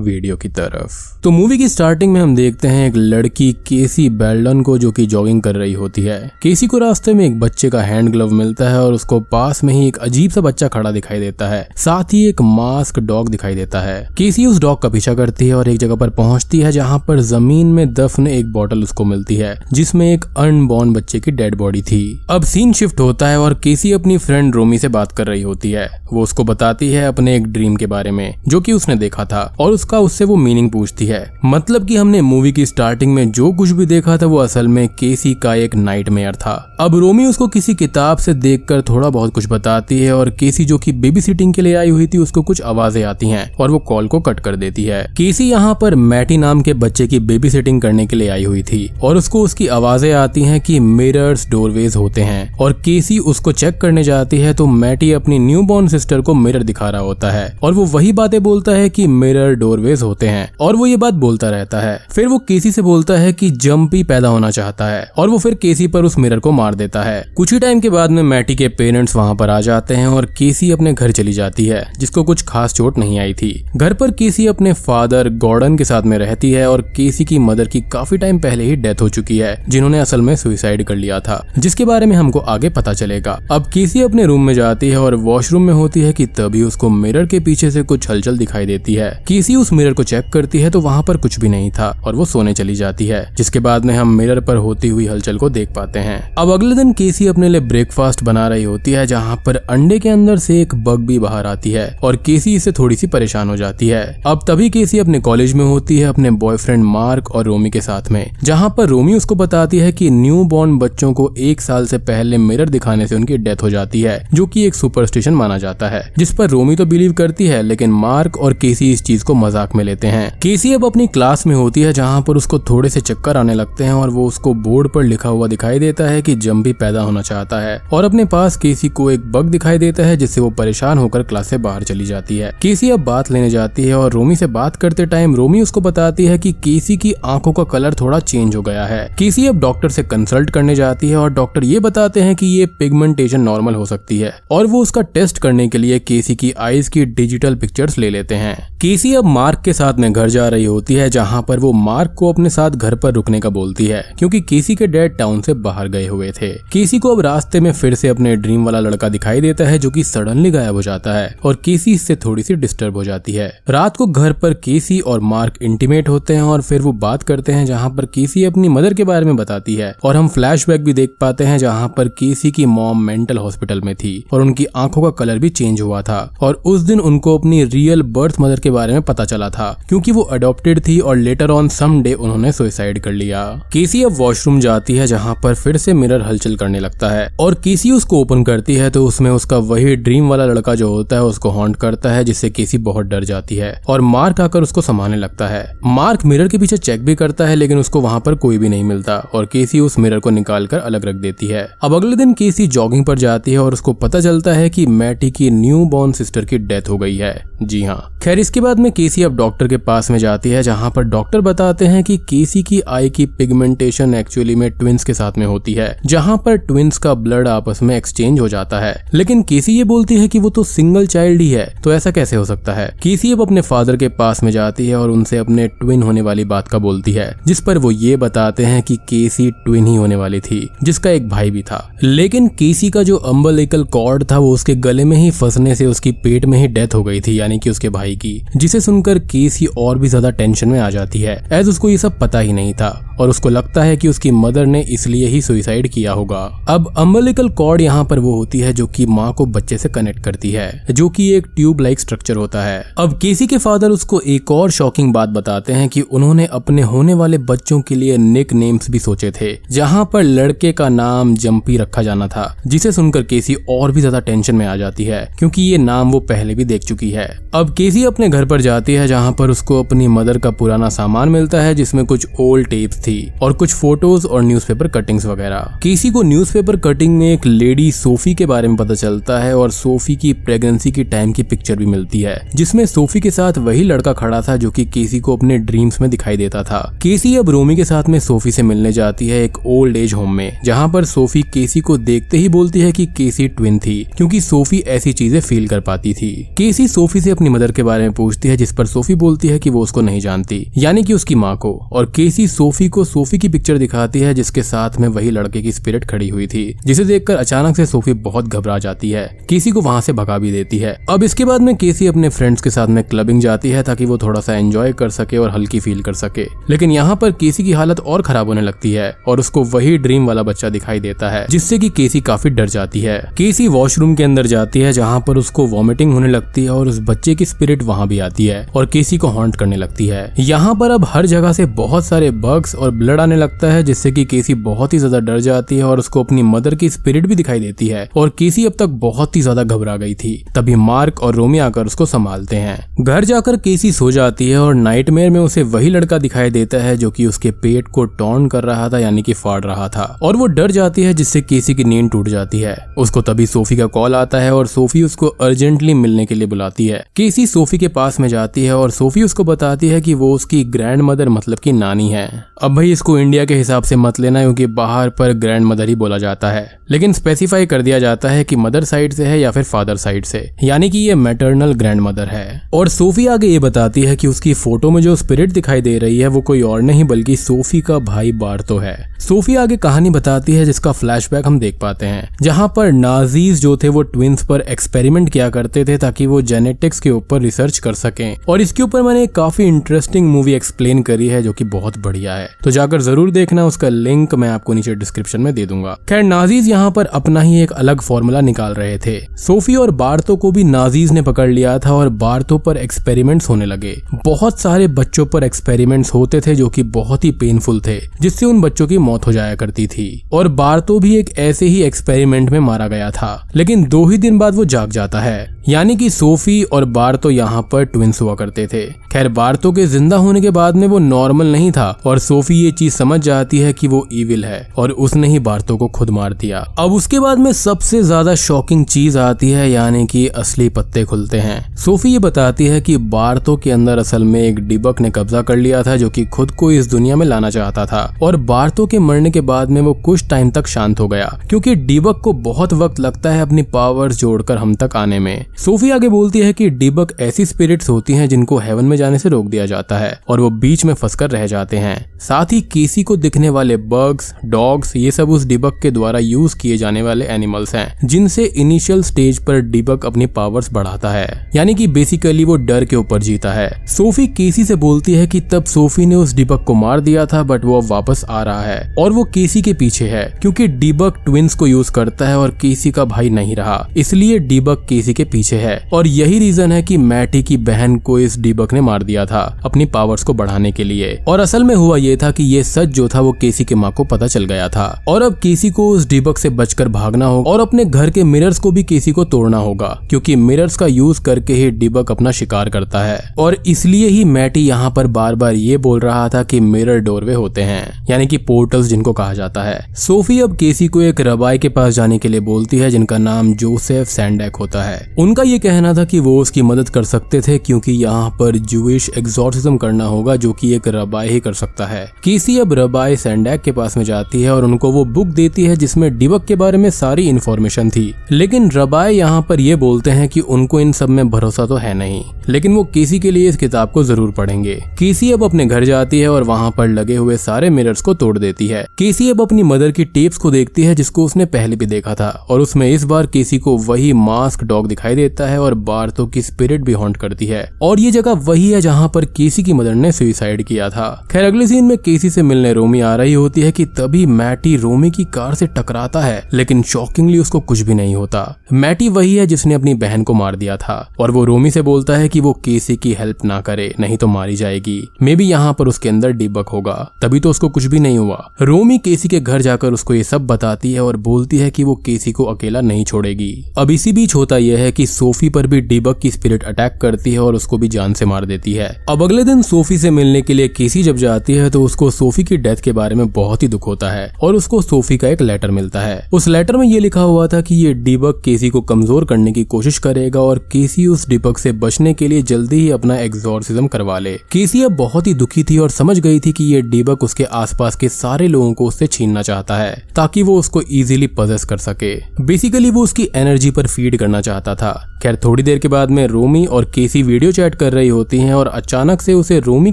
वीडियो 0.00 0.36
की 0.36 0.48
तरफ़। 0.48 1.20
तो 1.20 1.30
मूवी 1.30 1.58
की 1.58 1.68
स्टार्टिंग 1.68 2.12
में 2.12 2.20
हम 2.20 2.34
देखते 2.36 2.68
हैं 2.68 2.88
एक 2.88 2.96
लड़की 2.96 3.52
केसी 3.52 4.08
बेल्डन 4.10 4.62
को 4.62 4.78
जो 4.78 4.90
कि 4.90 5.06
जॉगिंग 5.06 5.42
कर 5.42 5.54
रही 5.54 5.72
होती 5.72 6.02
है। 6.02 6.30
केसी 6.42 6.66
को 6.66 6.78
रास्ते 6.78 7.14
में 7.14 7.24
एक 7.26 7.40
बच्चे 7.40 7.70
का 7.70 7.82
हैंड 7.82 8.08
ग्लव 8.08 8.30
मिलता 8.30 8.68
है 8.68 8.82
और 8.84 8.94
उसको 8.94 9.20
पास 9.20 9.64
में 9.64 9.74
ही 9.74 9.86
एक 9.88 9.96
अजीब 9.96 10.30
सा 10.30 10.40
बच्चा 10.40 10.68
खड़ा 10.68 10.90
दिखाई 10.90 11.20
देता 11.20 11.48
है। 11.48 11.68
साथ 11.76 12.04
ही 12.04 12.26
एक 12.26 12.40
मास्क 12.42 12.98
डॉग 12.98 13.28
दिखाई 13.28 13.54
देता 13.54 13.80
है। 13.80 14.08
केसी 14.18 14.46
उस 14.46 14.60
डॉग 14.60 14.82
का 14.82 14.88
पीछा 14.88 15.14
करती 15.14 15.48
है 15.48 15.54
और 15.54 15.68
एक 15.68 15.78
जगह 15.78 15.96
पर 15.96 16.10
पहुँचती 16.10 16.60
है 16.60 16.72
जहाँ 16.72 16.98
पर 17.08 17.20
ज़मीन 17.20 17.66
में 17.66 17.94
दफन 17.94 18.26
एक 18.26 18.52
बॉटल 18.52 18.82
उसको 18.82 19.04
मिलती 19.04 19.36
है, 19.36 19.54
जिसमें 19.72 20.14
एक 20.14 20.24
अनबॉर्न 20.38 20.92
बच्चे 20.92 21.20
की 21.20 21.30
डेड 21.30 21.54
बॉडी 21.54 21.82
थी। 21.82 22.26
अब 22.30 22.42
सीन 22.42 22.72
शिफ्ट 22.72 23.00
होता 23.00 23.28
है 23.28 23.40
और 23.40 23.54
केसी 23.54 23.92
अपनी 23.92 24.18
फ्रेंड 24.18 24.54
रोमी 24.54 24.78
से 24.78 24.88
बात 24.88 25.12
कर 25.12 25.26
रही 25.26 25.42
होती 25.42 25.70
है। 25.70 25.88
वो 26.12 26.22
उसको 26.22 26.44
बताती 26.44 26.88
है 26.88 27.06
अपने 27.08 27.36
एक 27.36 27.46
ड्रीम 27.46 27.76
के 27.76 27.86
बारे 27.86 28.10
में, 28.10 28.34
जो 28.48 28.60
कि 28.60 28.72
उसने 28.72 28.96
देखा 28.96 29.24
था, 29.24 29.56
और 29.60 29.72
उस 29.72 29.84
उसका 29.88 29.98
उससे 30.00 30.24
वो 30.24 30.34
मीनिंग 30.36 30.70
पूछती 30.70 31.06
है। 31.06 31.20
मतलब 31.44 31.86
कि 31.86 31.96
हमने 31.96 32.20
मूवी 32.22 32.50
की 32.52 32.64
स्टार्टिंग 32.66 33.12
में 33.14 33.30
जो 33.32 33.50
कुछ 33.52 33.70
भी 33.70 33.84
देखा 33.86 34.16
था, 34.16 34.26
वो 34.26 34.38
असल 34.38 34.66
में 34.68 34.88
केसी 34.90 35.32
का 35.34 35.54
एक 35.56 35.74
नाइट 35.76 36.08
था। 36.36 36.76
अब 36.80 36.94
रोमी 36.94 37.24
उसको 37.26 37.46
किसी 37.48 37.74
किताब 37.74 38.18
से 38.18 38.34
देखकर 38.36 38.82
थोड़ा 38.88 39.08
बहुत 39.10 39.32
कुछ 39.34 39.46
बताती 39.48 39.98
है 40.00 40.12
और 40.12 40.30
केसी 40.30 40.64
जो 40.64 40.78
कि 40.78 40.92
बेबी 40.94 41.20
सिटिंग 41.20 41.54
के 41.54 41.62
लिए 41.62 41.74
आई 41.74 41.90
हुई 41.90 42.06
थी, 42.06 42.18
उसको 42.18 42.42
कुछ 42.42 42.60
आवाज़ें 42.62 43.02
आती 43.04 43.28
हैं 43.28 43.50
और 43.54 43.70
वो 43.70 43.78
कॉल 43.88 44.08
को 44.08 44.20
कट 44.20 44.40
कर 44.40 44.56
देती 44.56 44.84
है। 44.84 45.02
केसी 45.16 45.48
यहाँ 45.50 45.76
पर 45.80 45.94
मैटी 45.94 46.36
नाम 46.36 46.60
के 46.62 46.74
बच्चे 46.74 47.06
की 47.06 47.20
बेबी 47.20 47.50
सिटिंग 47.50 47.80
करने 47.82 48.06
के 48.06 48.16
लिए 48.16 48.28
आई 48.28 48.44
हुई 48.44 48.62
थी 48.62 48.90
और 49.02 49.16
उसको 49.16 49.42
उसकी 49.42 49.66
आवाज़ें 49.78 50.12
आती 50.14 50.42
हैं 50.42 50.60
कि 50.60 50.78
मिरर्स 50.80 51.48
डोरवेज 51.50 51.96
होते 51.96 52.22
हैं 52.22 52.52
और 52.56 52.72
केसी 52.84 53.18
उसको 53.26 53.52
चेक 53.54 53.80
करने 53.80 54.02
जाती 54.02 54.38
है 54.38 54.54
तो 54.54 54.66
मैटी 54.76 55.12
अपनी 55.12 55.38
न्यू 55.38 55.62
बॉर्न 55.64 55.88
सिस्टर 55.88 56.20
को 56.20 56.34
मिरर 56.34 56.62
दिखा 56.62 56.90
रहा 56.90 57.00
होता 57.00 57.30
है 57.30 57.48
और 57.62 57.72
वो 57.72 57.84
वही 57.88 58.12
बातें 58.12 58.42
बोलता 58.42 58.72
है 58.72 58.88
कि 58.88 59.06
मिरर 59.06 59.54
डोरवेज 59.68 60.02
होते 60.02 60.28
हैं 60.28 60.50
और 60.60 60.76
वो 60.76 60.86
ये 60.86 60.96
बात 60.96 61.14
बोलता 61.16 61.50
रहता 61.50 61.80
है। 61.80 61.98
फिर 62.10 62.26
वो 62.28 62.38
केसी 62.38 62.70
से 62.72 62.82
बोलता 62.82 63.14
है 63.14 63.32
कि 63.32 63.50
जम्पी 63.50 64.02
पैदा 64.04 64.28
होना 64.28 64.50
चाहता 64.50 64.86
है 64.86 65.02
और 65.16 65.28
वो 65.28 65.38
फिर 65.38 65.54
केसी 65.54 65.86
पर 65.86 66.04
उस 66.04 66.18
मिरर 66.18 66.38
को 66.38 66.52
मार 66.52 66.74
देता 66.74 67.02
है। 67.02 67.24
कुछ 67.36 67.52
ही 67.52 67.58
टाइम 67.58 67.80
के 67.80 67.90
बाद 67.90 68.10
में 68.10 68.22
मैटी 68.22 68.54
के 68.56 68.68
पेरेंट्स 68.68 69.16
वहाँ 69.16 69.34
पर 69.34 69.50
आ 69.50 69.60
जाते 69.60 69.94
हैं 69.94 70.06
और 70.06 70.26
केसी 70.38 70.70
अपने 70.70 70.92
घर 70.92 71.12
चली 71.12 71.32
जाती 71.32 71.66
है, 71.66 71.84
जिसको 71.98 72.22
कुछ 72.22 72.42
खास 72.42 72.74
चोट 72.74 72.98
नहीं 72.98 73.18
आई 73.18 73.34
थी। 73.34 73.50
घर 73.76 73.92
पर 73.92 74.10
केसी 74.10 74.46
अपने 74.46 74.72
फादर 74.72 75.28
गॉर्डन 75.38 75.76
के 75.76 75.84
साथ 75.84 76.02
में 76.02 76.16
रहती 76.18 76.52
है 76.52 76.68
और 76.70 76.82
केसी 76.96 77.24
की 77.24 77.38
मदर 77.38 77.68
की 77.68 77.80
काफ़ी 77.92 78.18
टाइम 78.18 78.38
पहले 78.38 78.64
ही 78.64 78.76
डेथ 78.76 79.02
हो 79.02 79.08
चुकी 79.08 79.38
है, 79.38 79.56
जिन्होंने 79.68 79.98
असल 79.98 80.20
में 80.20 80.34
सुइसाइड 80.36 80.84
कर 80.84 80.96
लिया 80.96 81.20
था, 81.20 81.44
जिसके 81.58 81.84
बारे 81.84 82.06
में 82.06 82.16
हमको 82.16 82.38
आगे 82.38 82.68
पता 82.68 82.92
चलेगा। 82.92 83.38
अब 83.50 83.66
केसी 83.66 84.02
अपने 84.02 84.24
रूम 84.24 84.46
में 84.46 84.54
जाती 84.54 84.88
है 84.88 85.00
और 85.00 85.14
वॉशरूम 85.14 85.62
में 85.62 85.74
होती 85.74 86.00
है 86.00 86.12
कि 86.12 86.26
तभी 86.26 86.62
उसको 86.62 86.88
मिरर 86.90 87.26
के 87.26 87.40
पीछे 87.40 87.70
से 87.70 87.82
कुछ 87.82 88.08
हलचल 88.10 88.38
दिखाई 88.38 88.66
देती 88.66 88.94
है। 88.94 89.10
केसी 89.28 89.56
उस 89.58 89.72
मिरर 89.72 89.92
को 89.92 90.02
चेक 90.04 90.28
करती 90.32 90.60
है 90.60 90.70
तो 90.70 90.80
वहाँ 90.80 91.02
पर 91.02 91.16
कुछ 91.16 91.38
भी 91.40 91.48
नहीं 91.48 91.70
था 91.70 91.88
और 92.04 92.14
वो 92.14 92.24
सोने 92.24 92.52
चली 92.52 92.74
जाती 92.74 93.06
है, 93.06 93.26
जिसके 93.36 93.60
बाद 93.60 93.84
में 93.84 93.94
हम 93.94 94.08
मिरर 94.08 94.40
पर 94.40 94.56
होती 94.56 94.88
हुई 94.88 95.06
हलचल 95.06 95.38
को 95.38 95.48
देख 95.50 95.74
पाते 95.76 95.98
हैं। 95.98 96.18
अब 96.34 96.50
अगले 96.50 96.74
दिन 96.74 96.92
केसी 96.92 97.26
अपने 97.26 97.48
लिए 97.48 97.60
ब्रेकफास्ट 97.60 98.22
बना 98.24 98.46
रही 98.48 98.64
होती 98.64 98.92
है, 98.92 99.06
जहाँ 99.06 99.36
पर 99.46 99.56
अंडे 99.56 99.98
के 99.98 100.08
अंदर 100.08 100.38
से 100.38 100.60
एक 100.62 100.74
बग 100.84 101.06
भी 101.06 101.18
बाहर 101.18 101.46
आती 101.46 101.70
है 101.70 101.88
और 102.02 102.16
केसी 102.16 102.54
इससे 102.54 102.72
थोड़ी 102.72 102.96
सी 102.96 103.06
परेशान 103.06 103.48
हो 103.48 103.56
जाती 103.56 103.88
है। 103.88 104.02
अब 104.26 104.44
तभी 104.48 104.70
केसी 104.70 104.98
अपने 104.98 105.20
कॉलेज 105.20 105.52
में 105.52 105.64
होती 105.64 105.98
है, 105.98 106.08
अपने 106.08 106.30
बॉयफ्रेंड 106.38 106.84
मार्क 106.84 107.30
और 107.30 107.44
रोमी 107.44 107.70
के 107.70 107.80
साथ 107.80 108.10
में, 108.10 108.30
जहाँ 108.44 108.74
पर 108.76 108.86
रोमी 108.88 109.14
उसको 109.14 109.34
बताती 109.34 109.78
है 109.78 109.92
की 109.92 110.10
न्यू 110.10 110.44
बॉर्न 110.44 110.76
बच्चों 110.78 111.12
को 111.12 111.32
एक 111.38 111.60
साल 111.60 111.86
से 111.86 111.98
पहले 112.00 112.38
मिरर 112.38 112.68
दिखाने 112.68 113.06
से 113.06 113.14
उनकी 113.14 113.36
डेथ 113.38 113.62
हो 113.62 113.70
जाती 113.70 114.00
है, 114.00 114.18
जो 114.34 114.46
की 114.46 114.64
एक 114.64 114.74
सुपरस्टिशन 114.74 115.34
माना 115.34 115.58
जाता 115.58 115.88
है, 115.88 116.02
जिस 116.18 116.32
पर 116.34 116.50
रोमी 116.50 116.76
तो 116.76 116.86
बिलीव 116.86 117.12
करती 117.12 117.46
है, 117.46 117.62
लेकिन 117.62 117.90
मार्क 117.90 118.36
और 118.36 118.54
केसी 118.54 118.92
इस 118.92 119.02
चीज़ 119.02 119.24
को 119.24 119.34
मज़ाक 119.48 119.74
में 119.74 119.84
लेते 119.84 120.06
हैं। 120.06 120.38
केसी 120.40 120.72
अब 120.74 120.84
अपनी 120.84 121.06
क्लास 121.06 121.46
में 121.46 121.54
होती 121.54 121.80
है, 121.80 121.92
जहाँ 121.92 122.22
पर 122.22 122.36
उसको 122.36 122.58
थोड़े 122.60 122.88
से 122.88 123.00
चक्कर 123.00 123.36
आने 123.36 123.54
लगते 123.54 123.84
हैं 123.84 123.92
और 123.92 124.10
वो 124.10 124.26
उसको 124.26 124.54
बोर्ड 124.56 124.88
पर 124.88 125.02
लिखा 125.02 125.28
हुआ 125.28 125.46
दिखाई 125.46 125.78
देता 125.78 126.04
है 126.04 126.22
कि 126.22 126.34
जम्बी 126.36 126.72
पैदा 126.74 127.02
होना 127.02 127.22
चाहता 127.22 127.60
है। 127.60 127.76
और 127.92 128.04
अपने 128.04 128.24
पास 128.24 128.56
केसी 128.56 128.88
को 128.88 129.10
एक 129.10 129.20
बग 129.32 129.48
दिखाई 129.48 129.78
देता 129.78 130.02
है, 130.02 130.16
जिससे 130.16 130.40
वो 130.40 130.50
परेशान 130.50 130.98
होकर 130.98 131.22
क्लास 131.22 131.48
से 131.48 131.58
बाहर 131.58 131.82
चली 131.82 132.04
जाती 132.06 132.36
है। 132.38 132.52
केसी 132.62 132.90
अब 132.90 133.04
बात 133.04 133.30
लेने 133.30 133.50
जाती 133.50 133.84
है 133.84 133.94
और 133.94 134.12
रोमी 134.12 134.36
से 134.36 134.46
बात 134.48 134.76
करते 134.76 135.06
टाइम 135.06 135.34
रोमी 135.34 135.60
उसको 135.60 135.80
बताती 135.80 136.24
है 136.26 136.38
कि 136.38 136.52
केसी 136.64 136.96
की 136.96 137.12
आँखों 137.26 137.52
का 137.52 137.64
कलर 137.64 137.94
थोड़ा 137.94 138.18
चेंज 138.20 138.56
हो 138.56 138.62
गया 138.62 138.84
है। 138.84 139.16
केसी 139.18 139.46
अब 139.46 139.60
डॉक्टर 139.60 139.88
से 139.88 140.02
कंसल्ट 140.02 140.50
करने 140.50 140.74
जाती 140.74 141.08
है 141.08 141.16
और 141.16 141.32
डॉक्टर 141.32 141.64
ये 141.64 141.80
बताते 141.80 142.20
हैं 142.20 142.34
कि 142.36 142.46
ये 142.46 142.66
पिगमेंटेशन 142.78 143.40
नॉर्मल 143.40 143.74
हो 143.74 143.86
सकती 143.86 144.18
है। 144.18 144.32
और 144.50 144.66
वो 144.66 144.82
उसका 144.82 145.00
टेस्ट 145.14 145.38
करने 145.38 145.68
के 145.68 145.78
लिए 145.78 145.98
केसी 145.98 146.34
की 146.34 146.52
आईज 146.58 146.88
की 146.88 147.04
डिजिटल 147.04 147.54
पिक्चर्स 147.54 147.98
ले 147.98 148.10
लेते 148.10 148.34
हैं। 148.34 148.56
केसी 148.80 149.14
अब 149.14 149.24
मार्क 149.38 149.60
के 149.64 149.72
साथ 149.72 149.94
में 149.94 150.12
घर 150.12 150.28
जा 150.28 150.48
रही 150.48 150.64
होती 150.64 150.94
है, 150.94 151.10
जहाँ 151.10 151.42
पर 151.42 151.58
वो 151.58 151.72
मार्क 151.72 152.14
को 152.16 152.32
अपने 152.32 152.50
साथ 152.50 152.70
घर 152.70 152.94
पर 152.94 153.12
रुकने 153.12 153.40
का 153.40 153.48
बोलती 153.48 153.86
है, 153.86 154.14
क्योंकि 154.18 154.40
केसी 154.40 154.74
के 154.76 154.86
डैड 154.86 155.16
टाउन 155.16 155.40
से 155.40 155.54
बाहर 155.54 155.88
गए 155.88 156.06
हुए 156.06 156.32
थे। 156.32 156.48
केसी 156.72 156.98
को 156.98 157.14
अब 157.14 157.20
रास्ते 157.20 157.60
में 157.60 157.72
फिर 157.72 157.94
से 157.94 158.08
अपने 158.08 158.36
ड्रीम 158.36 158.64
वाला 158.64 158.80
लड़का 158.80 159.08
दिखाई 159.08 159.40
देता 159.40 159.64
है, 159.64 159.78
जो 159.78 159.90
कि 159.90 160.04
सडनली 160.04 160.50
गायब 160.50 160.74
हो 160.74 160.82
जाता 160.82 161.12
है, 161.12 161.38
और 161.44 161.54
केसी 161.64 161.92
इससे 161.92 162.16
थोड़ी 162.16 162.42
सी 162.42 162.54
डिस्टर्ब 162.54 162.96
हो 162.96 163.04
जाती 163.04 163.32
है। 163.32 163.60
रात 163.68 163.96
को 163.96 164.06
घर 164.06 164.32
पर 164.32 164.54
केसी 164.54 165.00
और 165.00 165.20
मार्क 165.20 165.54
इंटीमेट 165.62 166.08
होते 166.08 166.34
हैं, 166.34 166.42
और 166.42 166.62
फिर 166.62 166.82
वो 166.82 166.92
बात 166.92 167.22
करते 167.22 167.52
हैं, 167.52 167.66
जहाँ 167.66 167.90
पर 167.90 168.06
केसी 168.06 168.44
अपनी 168.44 168.68
मदर 168.68 168.94
के 168.94 169.04
बारे 169.04 169.26
में 169.26 169.36
बताती 169.36 169.74
है, 169.74 169.94
और 170.04 170.16
हम 170.16 170.28
फ्लैशबैक 170.28 170.84
भी 170.84 170.92
देख 170.92 171.14
पाते 171.20 171.44
हैं, 171.44 171.58
जहाँ 171.58 171.94
पर 171.96 172.08
केसी 172.08 172.50
की 172.50 172.66
मॉम 172.66 173.02
मेंटल 173.02 173.38
हॉस्पिटल 173.38 173.80
में 173.80 173.94
थी, 173.94 174.24
और 174.32 174.40
उनकी 174.40 174.66
आँखों 174.76 175.02
का 175.02 175.10
कलर 175.10 175.38
भी 175.38 175.48
चेंज 175.48 175.80
हुआ 175.80 176.02
था, 176.02 176.34
और 176.40 176.54
उस 176.54 176.80
दिन 176.80 177.00
उनको 177.00 177.38
अपनी 177.38 177.64
रियल 177.64 178.02
बर्थ 178.02 178.36
मदर 178.40 178.60
के 178.60 178.70
बारे 178.70 178.92
में 178.92 179.02
पता 179.02 179.24
चला 179.28 179.48
था, 179.50 179.70
क्योंकि 179.88 180.12
वो 180.12 180.22
अडोप्टेड 180.22 180.80
थी 180.88 180.98
और 181.00 181.16
लेटर 181.18 181.50
ऑन 181.50 181.68
सम 181.70 182.00
डे 182.02 182.12
उन्होंने 182.14 182.52
सुसाइड 182.52 182.98
कर 182.98 183.12
लिया। 183.12 183.44
केसी 183.72 184.02
अब 184.04 184.16
वॉशरूम 184.18 184.60
जाती 184.60 184.96
है, 184.96 185.06
जहाँ 185.06 185.34
पर 185.42 185.54
फिर 185.54 185.76
से 185.76 185.92
मिरर 185.94 186.22
हलचल 186.22 186.56
करने 186.56 186.80
लगता 186.80 187.08
है, 187.08 187.28
और 187.40 187.54
केसी 187.54 187.90
उसको 187.90 188.20
ओपन 188.20 188.42
करती 188.44 188.74
है 188.74 188.90
तो 188.90 189.04
उसमें 189.06 189.30
उसका 189.30 189.56
वही 189.58 189.96
ड्रीम 189.96 190.28
वाला 190.28 190.44
लड़का 190.44 190.74
जो 190.74 190.88
होता 190.88 191.16
है, 191.16 191.22
उसको 191.24 191.50
हॉन्ट 191.50 191.76
करता 191.76 192.12
है, 192.12 192.24
जिससे 192.24 192.50
केसी 192.50 192.78
बहुत 192.80 193.06
डर 193.06 193.24
जाती 193.24 193.56
है, 193.56 193.72
और 193.88 194.00
मार्क 194.00 194.40
आकर 194.40 194.62
उसको 194.62 194.80
संभालने 194.80 195.16
लगता 195.16 195.48
है। 195.48 195.64
मार्क 195.86 196.24
मिरर 196.24 196.48
के 196.48 196.58
पीछे 196.58 196.76
चेक 196.76 197.04
भी 197.04 197.14
करता 197.14 197.46
है, 197.46 197.54
लेकिन 197.54 197.78
उसको 197.78 198.00
वहाँ 198.00 198.20
पर 198.20 198.34
कोई 198.34 198.58
भी 198.58 198.68
नहीं 198.68 198.84
मिलता, 198.84 199.16
और 199.34 199.46
केसी 199.46 199.80
उस 199.80 199.98
मिरर 199.98 200.18
को 200.18 200.30
निकाल 200.30 200.66
कर 200.66 200.78
अलग 200.78 201.04
रख 201.04 201.14
देती 201.14 201.46
है। 201.46 201.66
अब 201.82 201.94
अगले 201.94 202.16
दिन 202.16 202.32
केसी 202.34 202.66
जॉगिंग 202.68 203.04
पर 203.04 203.18
जाती 203.18 203.52
है, 203.52 203.58
और 203.58 203.72
उसको 203.72 203.92
पता 203.92 204.20
चलता 204.20 204.52
है 204.52 204.70
की 204.70 204.86
मैटी 204.86 205.30
की 205.30 205.50
न्यू 205.50 205.84
बॉर्न 205.84 206.12
सिस्टर 206.12 206.44
की 206.44 206.58
डेथ 206.58 206.88
हो 206.88 206.98
गई 206.98 207.16
है। 207.16 207.42
जी 207.62 207.82
हाँ। 207.84 208.17
खैर, 208.22 208.38
इसके 208.38 208.60
बाद 208.60 208.78
में 208.78 208.90
केसी 208.92 209.22
अब 209.22 209.36
डॉक्टर 209.36 209.68
के 209.68 209.76
पास 209.76 210.10
में 210.10 210.18
जाती 210.18 210.50
है, 210.50 210.62
जहाँ 210.62 210.90
पर 210.90 211.02
डॉक्टर 211.04 211.40
बताते 211.40 211.86
हैं 211.86 212.02
कि 212.04 212.16
केसी 212.28 212.62
की 212.62 212.80
आई 212.80 213.10
की 213.10 213.26
पिगमेंटेशन 213.28 214.14
एक्चुअली 214.14 214.54
में 214.54 214.70
ट्विंस 214.70 215.04
के 215.04 215.14
साथ 215.14 215.38
में 215.38 215.44
होती 215.46 215.74
है, 215.74 216.00
जहाँ 216.06 216.36
पर 216.36 216.56
ट्विंस 216.58 216.98
का 216.98 217.12
ब्लड 217.14 217.48
आपस 217.48 217.82
में 217.82 217.96
एक्सचेंज 217.96 218.40
हो 218.40 218.48
जाता 218.48 218.80
है। 218.80 219.04
लेकिन 219.14 219.42
केसी 219.42 219.72
ये 219.72 219.84
बोलती 219.84 220.14
है 220.14 220.26
कि 220.28 220.38
वो 220.38 220.50
तो 220.50 220.64
सिंगल 220.64 221.06
चाइल्ड 221.06 221.40
ही 221.40 221.50
है 221.50 221.66
तो 221.84 221.92
ऐसा 221.92 222.10
कैसे 222.10 222.36
हो 222.36 222.44
सकता 222.44 222.72
है? 222.72 222.90
केसी 223.02 223.32
अब 223.32 223.42
अपने 223.42 223.60
फादर 223.60 223.96
के 223.96 224.08
पास 224.08 224.42
में 224.42 224.50
जाती 224.50 224.86
है 224.88 224.96
और 224.96 225.10
उनसे 225.10 225.36
अपने 225.36 225.68
ट्विन 225.68 226.02
होने 226.02 226.20
वाली 226.20 226.44
बात 226.44 226.68
का 226.68 226.78
बोलती 226.78 227.12
है, 227.12 227.32
जिस 227.46 227.60
पर 227.60 227.78
वो 227.78 227.90
ये 227.90 228.16
बताते 228.16 228.64
हैं 228.64 228.82
कि 228.82 228.96
केसी 229.08 229.50
ट्विन 229.64 229.86
ही 229.86 229.94
होने 229.96 230.16
वाली 230.16 230.40
थी, 230.40 230.68
जिसका 230.82 231.10
एक 231.10 231.28
भाई 231.28 231.50
भी 231.50 231.62
था। 231.62 231.88
लेकिन 232.02 232.48
केसी 232.48 232.90
का 232.90 233.02
जो 233.02 233.16
अम्बलिकल 233.16 233.84
कॉर्ड 233.86 234.24
था, 234.30 234.38
वो 234.38 234.52
उसके 234.54 234.74
गले 234.76 235.04
में 235.04 235.16
ही 235.16 235.30
फंसने 235.30 235.74
से 235.74 235.86
उसकी 235.86 236.12
पेट 236.14 236.44
में 236.44 236.58
ही 236.58 236.66
डेथ 236.68 236.94
हो 236.94 237.02
गई 237.02 237.20
थी, 237.20 237.38
यानी 237.40 237.58
कि 237.58 237.70
उसके 237.70 237.88
भाई 237.88 238.07
की 238.16 238.40
जिसे 238.56 238.80
सुनकर 238.80 239.18
केसी 239.26 239.66
और 239.78 239.98
भी 239.98 240.08
ज़्यादा 240.08 240.30
टेंशन 240.30 240.68
में 240.68 240.78
आ 240.80 240.88
जाती 240.90 241.20
है। 241.20 241.36
एज 241.52 241.68
उसको 241.68 241.88
ये 241.90 241.98
सब 241.98 242.18
पता 242.18 242.38
ही 242.38 242.52
नहीं 242.52 242.72
था, 242.74 242.88
और 243.20 243.30
उसको 243.30 243.48
लगता 243.48 243.82
है 243.82 243.96
कि 243.96 244.08
उसकी 244.08 244.30
मदर 244.30 244.66
ने 244.66 244.80
इसलिए 244.90 245.26
ही 245.26 245.40
सुइसाइड 245.42 245.88
किया 245.88 246.12
होगा। 246.12 246.38
अब 246.68 246.92
अम्बलिकल 246.98 247.48
कॉर्ड 247.50 247.80
यहाँ 247.80 248.04
पर 248.04 248.18
वो 248.18 248.34
होती 248.34 248.60
है 248.60 248.72
जो 248.72 248.86
कि 248.88 249.06
माँ 249.08 249.32
को 249.34 249.46
बच्चे 249.48 249.78
से 249.78 249.88
कनेक्ट 249.88 250.22
करती 250.24 250.50
है, 250.50 250.84
जो 250.90 251.08
कि 251.08 251.30
एक 251.32 251.46
ट्यूब 251.56 251.80
लाइक 251.80 252.00
स्ट्रक्चर 252.00 252.36
होता 252.36 252.62
है। 252.62 252.84
अब 252.98 253.18
केसी 253.18 253.46
के 253.46 253.58
फादर 253.58 253.90
उसको 253.90 254.20
एक 254.28 254.50
और 254.50 254.70
शॉकिंग 254.70 255.12
बात 255.14 255.28
बताते 255.30 255.72
हैं 255.72 255.88
कि 255.88 256.00
उन्होंने 256.02 256.46
अपने 256.48 256.82
होने 256.84 257.14
वाले 257.14 257.38
बच्चों 257.40 257.80
के 257.80 257.94
लिए 257.94 258.16
निक 258.18 258.52
नेम्स 258.52 258.90
भी 258.90 258.98
सोचे 258.98 259.30
थे, 259.30 259.52
जहाँ 259.70 260.04
पर 260.12 260.22
लड़के 260.22 260.72
का 260.72 260.88
नाम 260.90 261.34
जम्पी 261.36 261.76
रखा 261.76 262.02
जाना 262.02 262.28
था, 262.28 262.54
जिसे 262.66 262.92
सुनकर 262.92 263.22
केसी 263.24 263.54
और 263.70 263.92
भी 263.92 264.00
ज़्यादा 264.00 264.20
टेंशन 264.20 264.54
में 264.54 264.66
आ 264.66 264.76
जाती 264.76 265.04
है, 265.04 265.26
क्योंकि 265.38 265.62
ये 265.62 265.78
नाम 265.78 266.10
वो 266.10 266.20
पहले 266.22 266.54
भी 266.54 266.64
देख 266.64 266.84
चुकी 266.84 267.10
है। 267.10 267.28
अब 267.54 267.74
केसी 267.74 267.97
अपने 268.04 268.28
घर 268.28 268.44
पर 268.44 268.60
जाती 268.60 268.94
है, 268.94 269.06
जहाँ 269.08 269.32
पर 269.32 269.50
उसको 269.50 269.82
अपनी 269.82 270.06
मदर 270.08 270.38
का 270.38 270.50
पुराना 270.50 270.88
सामान 270.88 271.28
मिलता 271.28 271.60
है, 271.60 271.74
जिसमें 271.74 272.04
कुछ 272.06 272.26
ओल्ड 272.40 272.68
टेप्स 272.68 272.98
थी 272.98 273.32
और 273.42 273.52
कुछ 273.52 273.74
फ़ोटोज़ 273.74 274.26
और 274.26 274.42
न्यूज़पेपर 274.42 274.88
कटिंग्स 274.88 275.26
वगैरह। 275.26 275.78
केसी 275.82 276.10
को 276.10 276.22
न्यूज़पेपर 276.22 276.76
कटिंग 276.76 277.16
में 277.18 277.32
एक 277.32 277.46
लेडी 277.46 277.90
सोफी 277.92 278.34
के 278.34 278.46
बारे 278.46 278.68
में 278.68 278.76
पता 278.76 278.94
चलता 278.94 279.38
है 279.38 279.56
और 279.56 279.70
सोफी 279.70 280.16
की 280.16 280.32
प्रेगनेंसी 280.32 280.90
की 280.90 281.04
टाइम 281.04 281.32
की 281.32 281.42
पिक्चर 281.42 281.76
भी 281.76 281.86
मिलती 281.86 282.20
है, 282.20 282.40
जिसमें 282.54 282.84
सोफी 282.86 283.20
के 283.20 283.30
साथ 283.30 283.58
वही 283.58 283.82
लड़का 283.82 284.12
खड़ा 284.12 284.40
था, 284.42 284.56
जो 284.56 284.70
कि 284.70 284.84
केसी 284.84 285.20
को 285.20 285.36
अपने 285.36 285.58
ड्रीम्स 285.58 286.00
में 286.00 286.08
दिखाई 286.10 286.36
देता 286.36 286.62
था। 286.62 286.80
केसी 287.02 287.34
अब 287.36 287.50
रोमी 287.50 287.76
के 287.76 287.84
साथ 287.84 288.08
में 288.08 288.18
सोफी 288.20 288.50
से 288.50 288.62
मिलने 288.62 288.92
जाती 288.92 289.28
है 289.28 289.42
एक 289.44 289.58
ओल्ड 289.66 289.96
एज 289.96 290.14
होम 290.14 290.34
में, 290.34 290.58
जहाँ 290.64 290.88
पर 290.88 291.04
सोफी 291.04 291.42
केसी 291.54 291.80
को 291.80 291.96
देखते 291.98 292.38
ही 292.38 292.48
बोलती 292.48 292.80
है 292.80 292.92
कि 292.92 293.06
केसी 293.16 293.48
ट्विन 293.48 293.78
थी, 293.78 294.02
क्योंकि 294.16 294.40
सोफी 294.40 294.78
ऐसी 294.88 295.12
चीज़ें 295.12 295.40
फील 295.40 295.66
कर 295.68 295.80
पाती 295.80 296.12
थी। 296.14 296.30
केसी 296.58 296.86
सोफी 296.88 297.20
से 297.20 297.30
अपनी 297.30 297.48
मदर 297.48 297.72
के 297.72 297.82
बारे 297.88 298.02
में 298.02 298.12
पूछती 298.12 298.48
है, 298.48 298.56
जिस 298.56 298.72
पर 298.72 298.86
सोफी 298.86 299.14
बोलती 299.14 299.48
है 299.48 299.58
कि 299.58 299.70
वो 299.70 299.82
उसको 299.82 300.00
नहीं 300.00 300.20
जानती। 300.20 300.66
यानी 300.78 301.02
कि 301.02 301.12
उसकी 301.12 301.34
माँ 301.34 301.56
को। 301.56 301.72
और 301.92 302.12
केसी 302.16 302.46
सोफी 302.48 302.88
को 302.88 303.04
सोफी 303.04 303.38
की 303.38 303.48
पिक्चर 303.48 303.78
दिखाती 303.78 304.20
है, 304.20 304.34
जिसके 304.34 304.62
साथ 304.62 305.00
में 305.00 305.08
वही 305.08 305.30
लड़के 305.30 305.62
की 305.62 305.72
स्पिरिट 305.72 306.04
खड़ी 306.04 306.28
हुई 306.28 306.46
थी, 306.46 306.76
जिसे 306.86 307.04
देखकर 307.04 307.36
अचानक 307.36 307.76
से 307.76 307.86
सोफी 307.86 308.12
बहुत 308.12 308.48
घबरा 308.48 308.78
जाती 308.78 309.10
है। 309.10 309.38
केसी 309.48 309.70
को 309.70 309.80
वहाँ 309.80 310.00
से 310.00 310.12
भगा 310.12 310.38
भी 310.38 310.52
देती 310.52 310.78
है। 310.78 310.98
अब 311.10 311.22
इसके 311.22 311.44
बाद 311.44 311.60
में 311.60 311.76
केसी 311.76 312.06
अपने 312.06 312.28
फ्रेंड्स 312.28 312.62
के 312.62 312.70
साथ 312.70 312.86
में 312.86 313.04
क्लबिंग 313.04 313.40
जाती 313.40 313.70
है, 313.70 313.82
ताकि 313.82 314.04
वो 314.04 314.18
थोड़ा 314.18 314.40
सा 314.40 314.54
एंजॉय 314.54 314.92
कर 314.92 315.10
सके 315.10 315.36
और 315.36 315.50
हल्की 315.50 315.80
फील 315.80 316.02
कर 316.02 316.12
सके। 316.12 316.46
लेकिन 316.70 316.90
यहाँ 316.90 317.16
पर 317.16 317.30
केसी 317.32 317.64
की 317.64 317.72
हालत 317.72 318.00
और 318.00 318.22
खराब 318.22 318.46
होने 318.46 318.60
लगती 318.60 318.92
है, 318.92 319.16
और 319.28 319.40
उसको 319.40 319.64
वही 319.64 319.98
ड्रीम 319.98 320.26
वाला 320.26 320.42
बच्चा 320.42 320.68
दिखाई 320.68 321.00
देता 321.00 321.30
है, 321.30 321.46
जिससे 321.50 321.78
की 321.78 321.88
केसी 321.88 322.20
काफ़ी 322.20 322.50
डर 322.50 322.68
जाती 322.68 323.00
है। 323.00 323.30
केसी 323.38 323.68
वॉशरूम 323.68 324.14
के 324.14 324.24
अंदर 324.24 324.46
जाती 324.46 324.80
है, 324.80 324.92
जहाँ 324.92 325.24
पर 325.26 325.36
उसको 325.36 325.66
वॉमिटिंग 325.66 326.12
होने 326.12 326.28
लगती 326.28 326.64
है, 326.64 326.70
और 326.70 326.88
उस 326.88 326.98
बच्चे 327.00 327.34
की 327.34 327.44
स्पिरिट 327.44 327.77
वहाँ 327.82 328.06
भी 328.08 328.18
आती 328.18 328.46
है 328.46 328.66
और 328.76 328.86
केसी 328.86 329.16
को 329.18 329.28
हॉन्ट 329.28 329.56
करने 329.56 329.76
लगती 329.76 330.06
है। 330.06 330.32
यहाँ 330.38 330.74
पर 330.74 330.90
अब 330.90 331.04
हर 331.04 331.26
जगह 331.26 331.52
से 331.52 331.66
बहुत 331.78 332.04
सारे 332.04 332.30
बग्स 332.30 332.74
और 332.74 332.90
ब्लड 332.90 333.20
आने 333.20 333.36
लगता 333.36 333.72
है, 333.72 333.82
जिससे 333.82 334.12
कि 334.12 334.24
केसी 334.24 334.54
बहुत 334.54 334.92
ही 334.92 334.98
ज़्यादा 334.98 335.18
डर 335.22 335.40
जाती 335.40 335.76
है 335.76 335.84
और 335.84 335.98
उसको 335.98 336.22
अपनी 336.22 336.42
मदर 336.42 336.74
की 336.74 336.90
स्पिरिट 336.90 337.26
भी 337.26 337.34
दिखाई 337.34 337.60
देती 337.60 337.88
है। 337.88 338.08
और 338.16 338.28
केसी 338.28 338.64
अब 338.66 338.72
तक 338.78 338.86
बहुत 339.00 339.36
ही 339.36 339.40
ज़्यादा 339.40 339.62
घबरा 339.64 339.96
गई 339.96 340.14
थी। 340.14 340.32
तभी 340.54 340.74
मार्क 340.74 341.22
और 341.22 341.34
रोमी 341.34 341.58
आकर 341.58 341.86
उसको 341.86 342.06
संभालते 342.06 342.56
हैं। 342.56 342.78
घर 343.00 343.24
जाकर 343.24 343.56
केसी 343.58 343.92
सो 343.92 344.10
जाती 344.10 344.48
है 344.50 344.58
और 344.58 344.74
नाइटमेयर 344.74 345.30
में 345.30 345.40
उसे 345.40 345.62
वही 345.64 345.90
लड़का 345.90 346.18
दिखाई 346.18 346.50
देता 346.50 346.78
है, 346.78 346.96
जो 346.96 347.10
कि 347.10 347.26
उसके 347.26 347.50
पेट 347.52 347.88
को 347.88 348.04
टॉन 348.04 348.46
कर 348.48 348.64
रहा 348.64 348.88
था, 348.88 348.98
यानी 348.98 349.22
कि 349.22 349.32
फाड़ 349.32 349.62
रहा 349.64 349.88
था। 349.88 350.04
और 350.22 350.36
वो 350.36 350.46
डर 350.48 350.70
जाती 350.70 351.02
है, 351.02 351.14
जिससे 351.14 351.40
केसी 351.40 351.74
की 351.74 351.84
नींद 351.84 352.10
टूट 352.10 352.28
जाती 352.28 352.60
है। 352.60 352.76
उसको 352.98 353.20
तभी 353.22 353.46
सोफी 353.46 353.76
का 353.76 353.86
कॉल 353.88 354.14
आता 354.14 354.38
है 354.38 354.54
और 354.54 354.66
सोफी 354.66 355.02
उसको 355.02 355.26
अर्जेंटली 355.26 355.94
मिलने 355.94 356.24
के 356.26 356.34
लिए 356.34 356.46
बुलाती 356.46 356.86
है। 356.86 357.04
केसी 357.16 357.46
सोफी 357.46 357.67
के 357.76 357.88
पास 357.88 358.20
में 358.20 358.28
जाती 358.28 358.64
है 358.64 358.76
और 358.76 358.90
सोफी 358.90 359.22
उसको 359.22 359.44
बताती 359.44 359.88
है 359.88 360.00
कि 360.00 360.14
वो 360.14 360.34
उसकी 360.34 360.64
ग्रैंड 360.64 361.02
मदर 361.02 361.28
मतलब 361.28 361.58
की 361.58 361.72
नानी 361.72 362.08
है। 362.08 362.47
अब 362.62 362.74
भाई 362.74 362.92
इसको 362.92 363.18
इंडिया 363.18 363.44
के 363.44 363.54
हिसाब 363.54 363.82
से 363.82 363.96
मत 363.96 364.20
लेना, 364.20 364.40
क्योंकि 364.40 364.66
बाहर 364.66 365.08
पर 365.08 365.32
ग्रैंड 365.32 365.66
मदर 365.66 365.88
ही 365.88 365.94
बोला 365.94 366.18
जाता 366.18 366.50
है। 366.50 366.78
लेकिन 366.90 367.12
स्पेसिफाई 367.12 367.66
कर 367.66 367.82
दिया 367.82 367.98
जाता 367.98 368.28
है 368.28 368.44
कि 368.44 368.56
मदर 368.56 368.84
साइड 368.84 369.12
से 369.12 369.26
है 369.26 369.40
या 369.40 369.50
फिर 369.50 369.62
फादर 369.62 369.96
साइड 369.96 370.24
से। 370.24 370.50
यानी 370.62 370.90
कि 370.90 370.98
ये 370.98 371.14
मैटरनल 371.14 371.72
ग्रैंड 371.72 372.00
मदर 372.00 372.26
है। 372.26 372.62
और 372.72 372.88
सोफी 372.88 373.26
आगे 373.26 373.46
ये 373.46 373.58
बताती 373.58 374.02
है 374.02 374.16
कि 374.16 374.26
उसकी 374.26 374.54
फ़ोटो 374.54 374.90
में 374.90 375.02
जो 375.02 375.16
स्पिरिट 375.16 375.52
दिखाई 375.52 375.80
दे 375.80 375.98
रही 375.98 376.18
है, 376.18 376.26
वो 376.26 376.40
कोई 376.40 376.62
और 376.62 376.82
नहीं, 376.82 377.04
बल्कि 377.04 377.36
सोफी 377.36 377.80
का 377.80 377.98
भाई 377.98 378.32
बारतो 378.32 378.78
है। 378.78 379.14
सोफी 379.20 379.56
आगे 379.56 379.76
कहानी 379.76 380.10
बताती 380.10 380.52
है, 380.52 380.64
जिसका 380.64 380.92
फ्लैशबैक 380.92 381.46
हम 381.46 381.60
देख 381.60 381.78
पाते 381.82 382.06
हैं। 382.06 382.36
जहाँ 382.42 382.72
पर 382.76 382.92
नाजीज 382.92 383.60
जो 383.60 383.76
थे, 383.76 383.88
वो 383.88 384.02
ट्विंस 384.02 384.46
पर 384.46 384.60
एक्सपेरिमेंट 384.60 385.30
किया 385.30 385.50
करते 385.50 385.84
थे, 385.84 385.98
ताकि 385.98 386.26
वो 386.26 386.42
जेनेटिक्स 386.42 387.00
के 387.00 387.10
ऊपर 387.10 387.40
रिसर्च 387.40 387.78
कर 387.78 387.94
सकें। 387.94 388.36
और 388.48 388.60
इसके 388.60 388.82
ऊपर 388.82 389.02
मैंने 389.02 389.26
काफ़ी 389.26 389.64
इंटरेस्टिंग 389.64 390.28
मूवी 390.28 390.52
एक्सप्लेन 390.52 391.02
करी 391.02 391.28
है, 391.28 391.42
जो 391.42 391.52
कि 391.52 391.64
बहुत 391.64 391.98
बढ़िया 391.98 392.34
है। 392.34 392.47
तो 392.64 392.70
जाकर 392.70 393.00
ज़रूर 393.00 393.30
देखना, 393.30 393.64
उसका 393.64 393.88
लिंक 393.88 394.34
मैं 394.34 394.48
आपको 394.48 394.72
नीचे 394.72 394.94
डिस्क्रिप्शन 394.94 395.40
में 395.40 395.54
दे 395.54 395.66
दूँगा। 395.66 395.96
खैर, 396.08 396.22
नाजीज 396.22 396.68
यहाँ 396.68 396.90
पर 396.90 397.06
अपना 397.08 397.40
ही 397.40 397.60
एक 397.62 397.72
अलग 397.72 398.00
फॉर्मूला 398.00 398.40
निकाल 398.40 398.74
रहे 398.74 398.98
थे। 398.98 399.18
सोफी 399.38 399.74
और 399.76 399.90
बारतो 399.90 400.36
को 400.36 400.50
भी 400.52 400.64
नाजीज 400.64 401.12
ने 401.12 401.22
पकड़ 401.22 401.48
लिया 401.50 401.78
था 401.78 401.92
और 401.92 402.08
बारतो 402.08 402.58
पर 402.58 402.76
एक्सपेरिमेंट्स 402.76 403.48
होने 403.48 403.66
लगे। 403.66 403.96
बहुत 404.24 404.60
सारे 404.60 404.86
बच्चों 404.88 405.26
पर 405.26 405.44
एक्सपेरिमेंट्स 405.44 406.14
होते 406.14 406.40
थे 406.40 406.54
जो 406.54 406.68
कि 406.68 406.82
बहुत 406.82 407.24
ही 407.24 407.30
पेनफुल 407.30 407.80
थे, 407.80 407.98
जिससे 408.20 408.46
उन 408.46 408.60
बच्चों 408.60 408.86
की 408.86 408.98
मौत 408.98 409.26
हो 409.26 409.32
जाया 409.32 409.54
करती 409.54 409.86
थी। 409.86 410.08
और 410.32 410.48
बारतो 410.48 410.98
भी 411.00 411.16
एक 411.16 411.30
ऐसे 411.38 411.66
ही 411.66 411.82
एक्सपेरिमेंट 411.82 412.50
में 412.50 412.58
मारा 412.60 412.88
गया 412.88 413.10
था, 413.10 413.48
लेकिन 413.56 413.86
दो 413.88 414.04
ही 414.06 414.18
दिन 414.18 414.38
बाद 414.38 414.54
वो 414.54 414.64
जाग 414.66 414.90
जाता 414.90 415.20
है। 415.20 415.56
यानी 415.68 415.96
कि 415.96 416.08
सोफी 416.10 416.62
और 416.62 416.84
बारतो 416.86 417.30
यहाँ 417.30 417.62
पर 417.72 417.84
ट्विंस 417.84 418.20
हुआ 418.20 418.34
करते 418.34 418.66
थे। 418.66 418.84
खैर, 419.12 419.28
बारतो 419.30 419.72
के 419.72 419.86
ज़िंदा 419.86 420.16
होने 420.16 420.40
के 420.40 420.50
बाद 420.50 420.76
में 420.76 420.86
वो 420.88 420.98
नॉर्मल 420.98 421.46
नहीं 421.46 421.70
था 421.72 421.88
और 422.06 422.18
सोफी 422.18 422.37
ये 422.50 422.70
चीज़ 422.70 422.94
समझ 422.94 423.20
जाती 423.20 423.58
है 423.58 423.72
कि 423.72 423.88
वो 423.88 424.06
इविल 424.12 424.44
है, 424.44 424.60
और 424.76 424.90
उसने 424.90 425.28
ही 425.28 425.38
बारतो 425.38 425.76
को 425.76 425.88
खुद 425.88 426.10
मार 426.10 426.34
दिया। 426.34 426.58
अब 426.78 426.92
उसके 426.92 427.18
बाद 427.20 427.38
में 427.38 427.52
सबसे 427.52 428.02
ज़्यादा 428.02 428.34
शॉकिंग 428.34 428.84
चीज़ 428.86 429.18
आती 429.18 429.50
है, 429.50 429.70
यानी 429.70 430.06
कि 430.06 430.26
असली 430.28 430.68
पत्ते 430.68 431.04
खुलते 431.04 431.38
हैं। 431.38 431.76
सोफी 431.76 432.08
ये 432.08 432.18
बताती 432.18 432.66
है 432.66 432.80
कि 432.80 432.96
बारतो 432.96 433.56
के 433.56 433.70
अंदर 433.70 433.98
असल 433.98 434.24
में 434.24 434.40
एक 434.42 434.58
डिबक 434.58 435.00
ने 435.00 435.10
कब्जा 435.10 435.42
कर 435.42 435.56
लिया 435.56 435.82
था, 435.82 435.96
जो 435.96 436.10
कि 436.10 436.24
खुद 436.26 436.50
को 436.50 436.70
इस 436.72 436.90
दुनिया 436.90 437.16
में 437.16 437.26
लाना 437.26 437.50
चाहता 437.50 437.86
था, 437.86 438.02
और 438.22 438.36
बारतो 438.46 438.86
के 438.86 438.98
मरने 438.98 439.30
के 439.30 439.40
बाद 439.40 439.70
में 439.70 439.80
वो 439.80 439.94
कुछ 439.94 440.28
टाइम 440.28 440.50
तक 440.50 440.66
शांत 440.66 441.00
हो 441.00 441.08
गया, 441.08 441.26
क्योंकि 441.48 441.74
डिबक 441.74 442.20
को 442.24 442.32
बहुत 442.42 442.72
वक्त 442.74 443.00
लगता 443.00 443.30
है 443.30 443.42
अपनी 443.42 443.62
पावर्स 443.68 444.18
जोड़कर 444.18 444.58
हम 444.58 444.74
तक 444.74 444.96
आने 444.96 445.18
में। 445.18 445.44
सोफी 445.58 445.90
आगे 445.90 446.08
बोलती 446.08 446.40
है 446.40 446.52
कि 446.52 446.68
डिबक 446.70 447.16
ऐसी 447.20 447.44
स्पिरिट्स 447.46 447.88
होती 447.90 448.12
हैं 448.12 448.28
जिनको 448.28 448.58
हेवन 448.58 448.84
में 448.84 448.96
जाने 448.96 449.18
से 449.18 449.28
रोक 449.28 449.46
दिया 449.46 449.66
जाता 449.66 449.98
है, 449.98 450.18
और 450.28 450.40
वो 450.40 450.50
बीच 450.50 450.84
में 450.84 450.92
फंसकर 450.94 451.30
रह 451.30 451.46
जाते 451.46 451.76
हैं। 451.76 452.18
साथ 452.28 452.46
ही 452.52 452.60
केसी 452.60 453.02
को 453.02 453.16
दिखने 453.16 453.50
वाले 453.50 453.76
बर्ग्स 453.76 454.34
डॉग्स 454.44 454.96
ये 454.96 455.10
सब 455.10 455.30
उस 455.30 455.44
डिबक 455.44 455.78
के 455.82 455.90
द्वारा 455.90 456.18
यूज़ 456.18 456.58
किए 456.58 456.76
जाने 456.76 457.02
वाले 457.02 457.24
एनिमल्स 457.24 457.74
हैं, 457.74 457.98
जिनसे 458.04 458.44
इनिशियल 458.44 459.02
स्टेज 459.02 459.38
पर 459.38 459.60
डिबक 459.60 460.06
अपनी 460.06 460.26
पावर्स 460.26 460.72
बढ़ाता 460.72 461.10
है। 461.10 461.50
यानी 461.56 461.74
कि 461.74 461.86
बेसिकली 461.86 462.44
वो 462.44 462.56
डर 462.56 462.84
के 462.84 462.96
ऊपर 462.96 463.22
जीता 463.22 463.52
है। 463.52 463.86
सोफी 463.86 464.26
केसी 464.26 464.64
से 464.64 464.74
बोलती 464.74 465.14
है 465.14 465.26
कि 465.26 465.40
तब 465.40 465.64
सोफी 465.64 466.06
ने 466.06 466.14
उस 466.14 466.34
डिबक 466.34 466.64
को 466.66 466.74
मार 466.74 467.00
दिया 467.00 467.26
था 467.26 467.42
बट 467.42 467.64
वो 467.64 467.80
अब 467.82 467.88
वापस 467.88 468.24
आ 468.30 468.42
रहा 468.42 468.62
है। 468.62 468.94
और 468.98 469.12
वो 469.12 469.24
केसी 469.24 469.62
के 469.62 469.72
पीछे 469.72 470.08
है, 470.08 470.34
क्योंकि 470.40 470.66
डिबक 470.66 471.16
ट्विंस 471.24 471.54
को 471.54 471.66
यूज़ 471.66 471.92
करता 471.92 472.28
है 472.28 472.38
और 472.38 472.50
केसी 472.50 472.90
का 472.90 473.04
भाई 473.04 473.30
नहीं 473.30 473.56
रहा। 473.56 473.88
इसलिए 473.96 474.38
डिबक 474.38 474.86
केसी 474.88 475.14
के 475.14 475.24
पीछे 475.24 475.56
है। 475.56 475.88
और 475.92 476.06
यही 476.06 476.38
रीजन 476.38 476.72
है 476.72 476.82
कि 476.82 476.96
मैटी 476.96 477.42
की 477.42 477.56
बहन 477.56 477.96
को 477.96 478.18
इस 478.18 478.38
डिबक 478.38 478.72
ने 478.72 478.80
मार 478.80 479.02
दिया 479.02 479.26
था, 479.26 479.60
अपनी 479.64 479.84
पावर्स 479.84 480.22
को 480.22 480.34
बढ़ाने 480.34 480.72
के 480.72 480.84
लिए। 480.84 481.24
और 481.28 481.40
असल 481.40 481.64
में 481.64 481.74
हुआ 481.74 481.96
ये 481.96 482.17
था 482.18 482.30
कि 482.30 482.44
ये 482.44 482.62
सच 482.64 482.88
जो 482.88 483.08
था 483.08 483.20
वो 483.20 483.32
केसी 483.32 483.64
के 483.64 483.74
माँ 483.74 483.92
को 483.92 484.04
पता 484.04 484.26
चल 484.26 484.44
गया 484.44 484.68
था। 484.68 484.86
और 485.08 485.22
अब 485.22 485.38
केसी 485.38 485.70
को 485.70 485.88
उस 485.88 486.06
डिबक 486.08 486.38
से 486.38 486.50
बचकर 486.50 486.88
भागना 486.88 487.26
होगा 487.26 487.50
और 487.50 487.60
अपने 487.60 487.84
घर 487.84 488.10
के 488.10 488.24
मिरर्स 488.24 488.58
को 488.58 488.70
भी 488.70 488.82
केसी 488.84 489.12
को 489.12 489.24
तोड़ना 489.24 489.58
होगा, 489.58 489.88
क्योंकि 490.10 490.36
मिरर्स 490.36 490.76
का 490.76 490.86
यूज़ 490.86 491.20
करके 491.22 491.54
ही 491.54 491.70
डिबक 491.70 492.10
अपना 492.12 492.30
शिकार 492.30 492.68
करता 492.68 493.02
है। 493.02 493.34
और 493.38 493.56
इसलिए 493.66 494.08
ही 494.08 494.24
मैटी 494.26 494.60
यहाँ 494.60 494.90
पर 494.90 495.06
बार 495.08 495.34
बार 495.34 495.54
ये 495.54 495.76
बोल 495.78 496.00
रहा 496.00 496.28
था 496.28 496.42
कि 496.42 496.60
मिरर 496.60 496.98
डोरवे 496.98 497.34
होते 497.34 497.62
हैं, 497.62 498.06
यानी 498.10 498.26
कि 498.26 498.36
पोर्टल्स 498.38 498.86
जिनको 498.86 499.12
कहा 499.12 499.34
जाता 499.34 499.62
है। 499.62 499.94
सोफी 499.96 500.40
अब 500.40 500.56
केसी 500.56 500.88
को 500.88 501.02
एक 501.02 501.20
रबाई 501.20 501.58
के 501.58 501.68
पास 501.68 501.94
जाने 501.94 502.18
के 502.18 502.28
लिए 502.28 502.40
बोलती 502.40 502.78
है, 502.78 502.90
जिनका 502.90 503.18
नाम 503.18 503.52
जोसेफ 503.54 504.06
सैंडेक 504.08 504.56
होता 504.56 504.82
है। 504.82 505.14
उनका 505.18 505.42
ये 505.42 505.58
कहना 505.58 505.94
था 505.94 506.04
कि 506.04 506.20
वो 506.20 506.38
उसकी 506.40 506.62
मदद 506.62 506.88
कर 506.88 507.04
सकते 507.04 507.40
थे, 507.40 507.58
क्योंकि 507.58 507.92
यहाँ 507.92 508.30
पर 508.30 508.56
जूश 508.58 509.10
एग्जॉर्सिज्म 509.18 509.76
करना 509.76 510.04
होगा, 510.04 510.36
जो 510.36 510.52
कि 510.52 510.72
एक 510.74 510.88
रबाई 510.88 511.28
ही 511.28 511.40
कर 511.40 511.52
सकता 511.52 511.86
है। 511.86 512.07
केसी 512.24 512.58
अब 512.58 512.72
रबाई 512.72 513.16
सैंडेक 513.16 513.60
के 513.62 513.72
पास 513.72 513.96
में 513.96 514.04
जाती 514.04 514.42
है 514.42 514.50
और 514.50 514.64
उनको 514.64 514.90
वो 514.92 515.04
बुक 515.06 515.26
देती 515.28 515.64
है 515.64 515.76
जिसमें 515.76 516.16
डिबक 516.18 516.44
के 516.44 516.56
बारे 516.56 516.78
में 516.78 516.88
सारी 516.90 517.28
इन्फॉर्मेशन 517.28 517.90
थी। 517.90 518.14
लेकिन 518.32 518.70
रबाई 518.70 519.16
यहाँ 519.16 519.42
पर 519.48 519.60
ये 519.60 519.76
बोलते 519.76 520.10
हैं 520.10 520.28
कि 520.28 520.40
उनको 520.40 520.80
इन 520.80 520.92
सब 520.92 521.08
में 521.08 521.28
भरोसा 521.30 521.66
तो 521.66 521.76
है 521.76 521.92
नहीं, 521.94 522.24
लेकिन 522.48 522.74
वो 522.74 522.84
किसी 522.86 523.18
के 523.20 523.30
लिए 523.30 523.48
इस 523.48 523.56
किताब 523.56 523.90
को 523.90 524.02
ज़रूर 524.04 524.30
पढ़ेंगे। 524.32 524.74
किसी 524.98 525.30
अब 525.32 525.44
अपने 525.44 525.66
घर 525.66 525.84
जाती 525.84 526.20
है 526.20 526.28
और 526.28 526.42
वहाँ 526.44 526.70
पर 526.70 526.88
लगे 526.88 527.16
हुए 527.16 527.36
सारे 527.38 527.70
मिरर्स 527.70 528.00
को 528.00 528.14
तोड़ 528.14 528.36
देती 528.38 528.66
है। 528.68 528.86
केसी 528.98 529.30
अब 529.30 529.40
अपनी 529.42 529.62
मदर 529.64 529.90
की 529.90 530.04
टेप्स 530.06 530.36
को 530.36 530.50
देखती 530.50 530.82
है 530.82 530.94
जिसको 530.94 531.24
उसने 531.24 531.44
पहले 531.46 531.76
भी 531.76 531.86
देखा 531.86 532.14
था, 532.14 532.28
और 532.50 532.60
उसमें 532.60 532.88
इस 532.88 533.04
बार 533.04 533.26
केसी 533.28 533.58
को 533.58 533.76
वही 533.78 534.12
मास्क 534.14 534.64
डॉग 534.64 534.88
दिखाई 534.88 535.14
देता 535.14 535.46
है 535.46 535.60
और 535.60 535.74
बार्थो 535.86 536.26
की 536.26 536.42
स्पिरिट 536.42 536.80
भी 536.80 536.92
हॉन्ट 536.94 537.16
करती 537.16 537.46
है। 537.46 537.68
और 537.82 538.00
ये 538.00 538.10
जगह 538.10 538.32
वही 538.44 538.70
है 538.70 538.80
जहाँ 538.80 539.08
पर 539.08 539.24
केसी 539.26 539.62
की 539.62 539.72
मदर 539.72 539.94
ने 539.94 540.12
सुइसाइड 540.12 540.62
किया 540.62 540.88
था। 540.90 541.08
खैर, 541.30 541.44
अगले 541.44 541.66
सीन 541.66 541.84
में 541.84 541.96
केसी 541.98 542.30
से 542.30 542.42
मिलने 542.42 542.72
रोमी 542.72 543.00
आ 543.00 543.14
रही 543.16 543.32
होती 543.32 543.60
है 543.60 543.72
कि 543.72 543.84
तभी 543.84 544.24
मैटी 544.26 544.76
रोमी 544.76 545.10
की 545.10 545.24
कार 545.24 545.54
से 545.54 545.66
टकराता 545.66 546.20
है, 546.20 546.48
लेकिन 546.52 546.82
शॉकिंगली 546.82 547.38
उसको 547.38 547.60
कुछ 547.60 547.80
भी 547.80 547.94
नहीं 547.94 548.14
होता। 548.14 548.42
मैटी 548.72 549.08
वही 549.08 549.34
है 549.34 549.46
जिसने 549.46 549.74
अपनी 549.74 549.94
बहन 549.94 550.22
को 550.22 550.34
मार 550.34 550.56
दिया 550.56 550.76
था, 550.76 550.96
और 551.20 551.30
वो 551.30 551.44
रोमी 551.44 551.70
से 551.70 551.82
बोलता 551.82 552.16
है 552.16 552.28
कि 552.28 552.40
वो 552.40 552.52
केसी 552.64 552.96
की 552.96 553.12
हेल्प 553.12 553.44
ना 553.44 553.60
करे, 553.60 553.94
नहीं 554.00 554.16
तो 554.16 554.26
मारी 554.26 554.56
जाएगी। 554.56 555.00
मे 555.22 555.36
बी 555.36 555.44
यहाँ 555.44 555.74
पर 555.78 555.88
उसके 555.88 556.08
अंदर 556.08 556.32
डिबक 556.32 556.68
होगा। 556.68 556.94
तभी 557.22 557.40
तो 557.40 557.50
उसको 557.50 557.68
कुछ 557.68 557.84
भी 557.84 558.00
नहीं 558.00 558.18
हुआ। 558.18 558.50
रोमी 558.62 558.98
केसी 558.98 559.28
के 559.28 559.40
घर 559.40 559.60
जाकर 559.60 559.92
उसको 559.92 560.14
ये 560.14 560.24
सब 560.24 560.46
बताती 560.46 560.92
है 560.92 561.00
और 561.00 561.16
बोलती 561.16 561.58
है 561.58 561.70
कि 561.70 561.84
वो 561.84 561.94
केसी 561.96 562.32
को 562.32 562.44
अकेला 562.44 562.80
नहीं 562.80 563.04
छोड़ेगी। 563.04 563.52
अब 563.78 563.90
इसी 563.90 564.12
बीच 564.12 564.34
होता 564.34 564.56
यह 564.56 564.78
है 564.78 564.92
कि 564.92 565.06
सोफी 565.06 565.48
पर 565.48 565.66
भी 565.66 565.80
डिबक 565.80 566.18
की 566.18 566.30
स्पिरिट 566.30 566.64
अटैक 566.64 566.98
करती 567.02 567.32
है 567.32 567.38
और 567.38 567.54
उसको 567.54 567.78
भी 567.78 567.88
जान 567.88 568.12
से 568.12 568.24
मार 568.24 568.44
देती 568.44 568.72
है। 568.72 568.88
अब 569.08 569.22
अगले 569.22 569.44
दिन 569.44 569.62
सोफी 569.62 569.98
से 569.98 570.10
मिलने 570.10 570.42
के 570.42 570.54
लिए 570.54 570.68
केसी 570.68 571.02
जब 571.02 571.16
जाती 571.16 571.54
है 571.54 571.70
तो 571.70 571.77
उसको 571.78 572.10
सोफी 572.10 572.44
की 572.44 572.56
डेथ 572.56 572.76
के 572.76 572.92
बारे 572.92 573.14
में 573.14 573.30
बहुत 573.32 573.62
ही 573.62 573.68
दुख 573.68 573.86
होता 573.86 574.10
है 574.10 574.32
और 574.42 574.54
उसको 574.54 574.80
सोफी 574.82 575.16
का 575.16 575.28
एक 575.28 575.42
लेटर 575.42 575.70
मिलता 575.70 576.00
है। 576.00 576.28
उस 576.32 576.48
लेटर 576.48 576.76
में 576.76 576.86
ये 576.86 576.98
लिखा 577.00 577.20
हुआ 577.20 577.46
था 577.46 577.60
कि 577.60 577.74
ये 577.74 577.92
डिबक 577.94 578.40
केसी 578.44 578.70
को 578.70 578.80
कमज़ोर 578.82 579.24
करने 579.24 579.52
की 579.52 579.64
कोशिश 579.66 579.98
करेगा 579.98 580.40
और 580.40 580.58
केसी 580.72 581.06
उस 581.06 581.28
डिबक 581.28 581.58
से 581.58 581.72
बचने 581.74 582.14
के 582.14 582.28
लिए 582.28 582.42
जल्दी 582.42 582.76
ही 582.76 582.90
अपना 582.90 583.16
एग्जॉर्सिज्म 583.18 583.86
करवा 583.86 584.18
ले। 584.18 584.36
केसी 584.52 584.82
अब 584.82 584.96
बहुत 584.96 585.26
ही 585.26 585.34
दुखी 585.34 585.64
थी 585.64 585.78
और 585.78 585.90
समझ 585.90 586.18
गई 586.18 586.40
थी 586.40 586.52
कि 586.52 586.64
ये 586.64 586.82
डिबक 586.82 587.24
उसके 587.24 587.44
आसपास 587.44 587.96
के 587.96 588.08
सारे 588.08 588.48
लोगों 588.48 588.72
को 588.74 588.86
उससे 588.86 589.06
छीनना 589.06 589.42
चाहता 589.42 589.76
है, 589.76 589.94
ताकि 590.16 590.42
वो 590.42 590.58
उसको 590.58 590.82
इजीली 590.82 591.26
पजेस 591.38 591.64
कर 591.64 591.76
सके। 591.78 592.14
बेसिकली 592.42 592.90
वो 592.90 593.02
उसकी 593.02 593.28
एनर्जी 593.34 593.70
पर 593.70 593.86
फ़ीड 593.86 594.16
करना 594.16 594.40
चाहता 594.40 594.74
था। 594.74 595.07
खैर, 595.22 595.36
थोड़ी 595.36 595.62
देर 595.62 595.78
के 595.78 595.88
बाद 595.88 596.10
में 596.10 596.26
रोमी 596.26 596.64
और 596.66 596.84
केसी 596.94 597.22
वीडियो 597.22 597.52
चैट 597.52 597.74
कर 597.74 597.92
रही 597.92 598.08
होती 598.08 598.38
हैं 598.38 598.54
और 598.54 598.66
अचानक 598.66 599.22
से 599.22 599.34
उसे 599.34 599.60
रोमी 599.60 599.92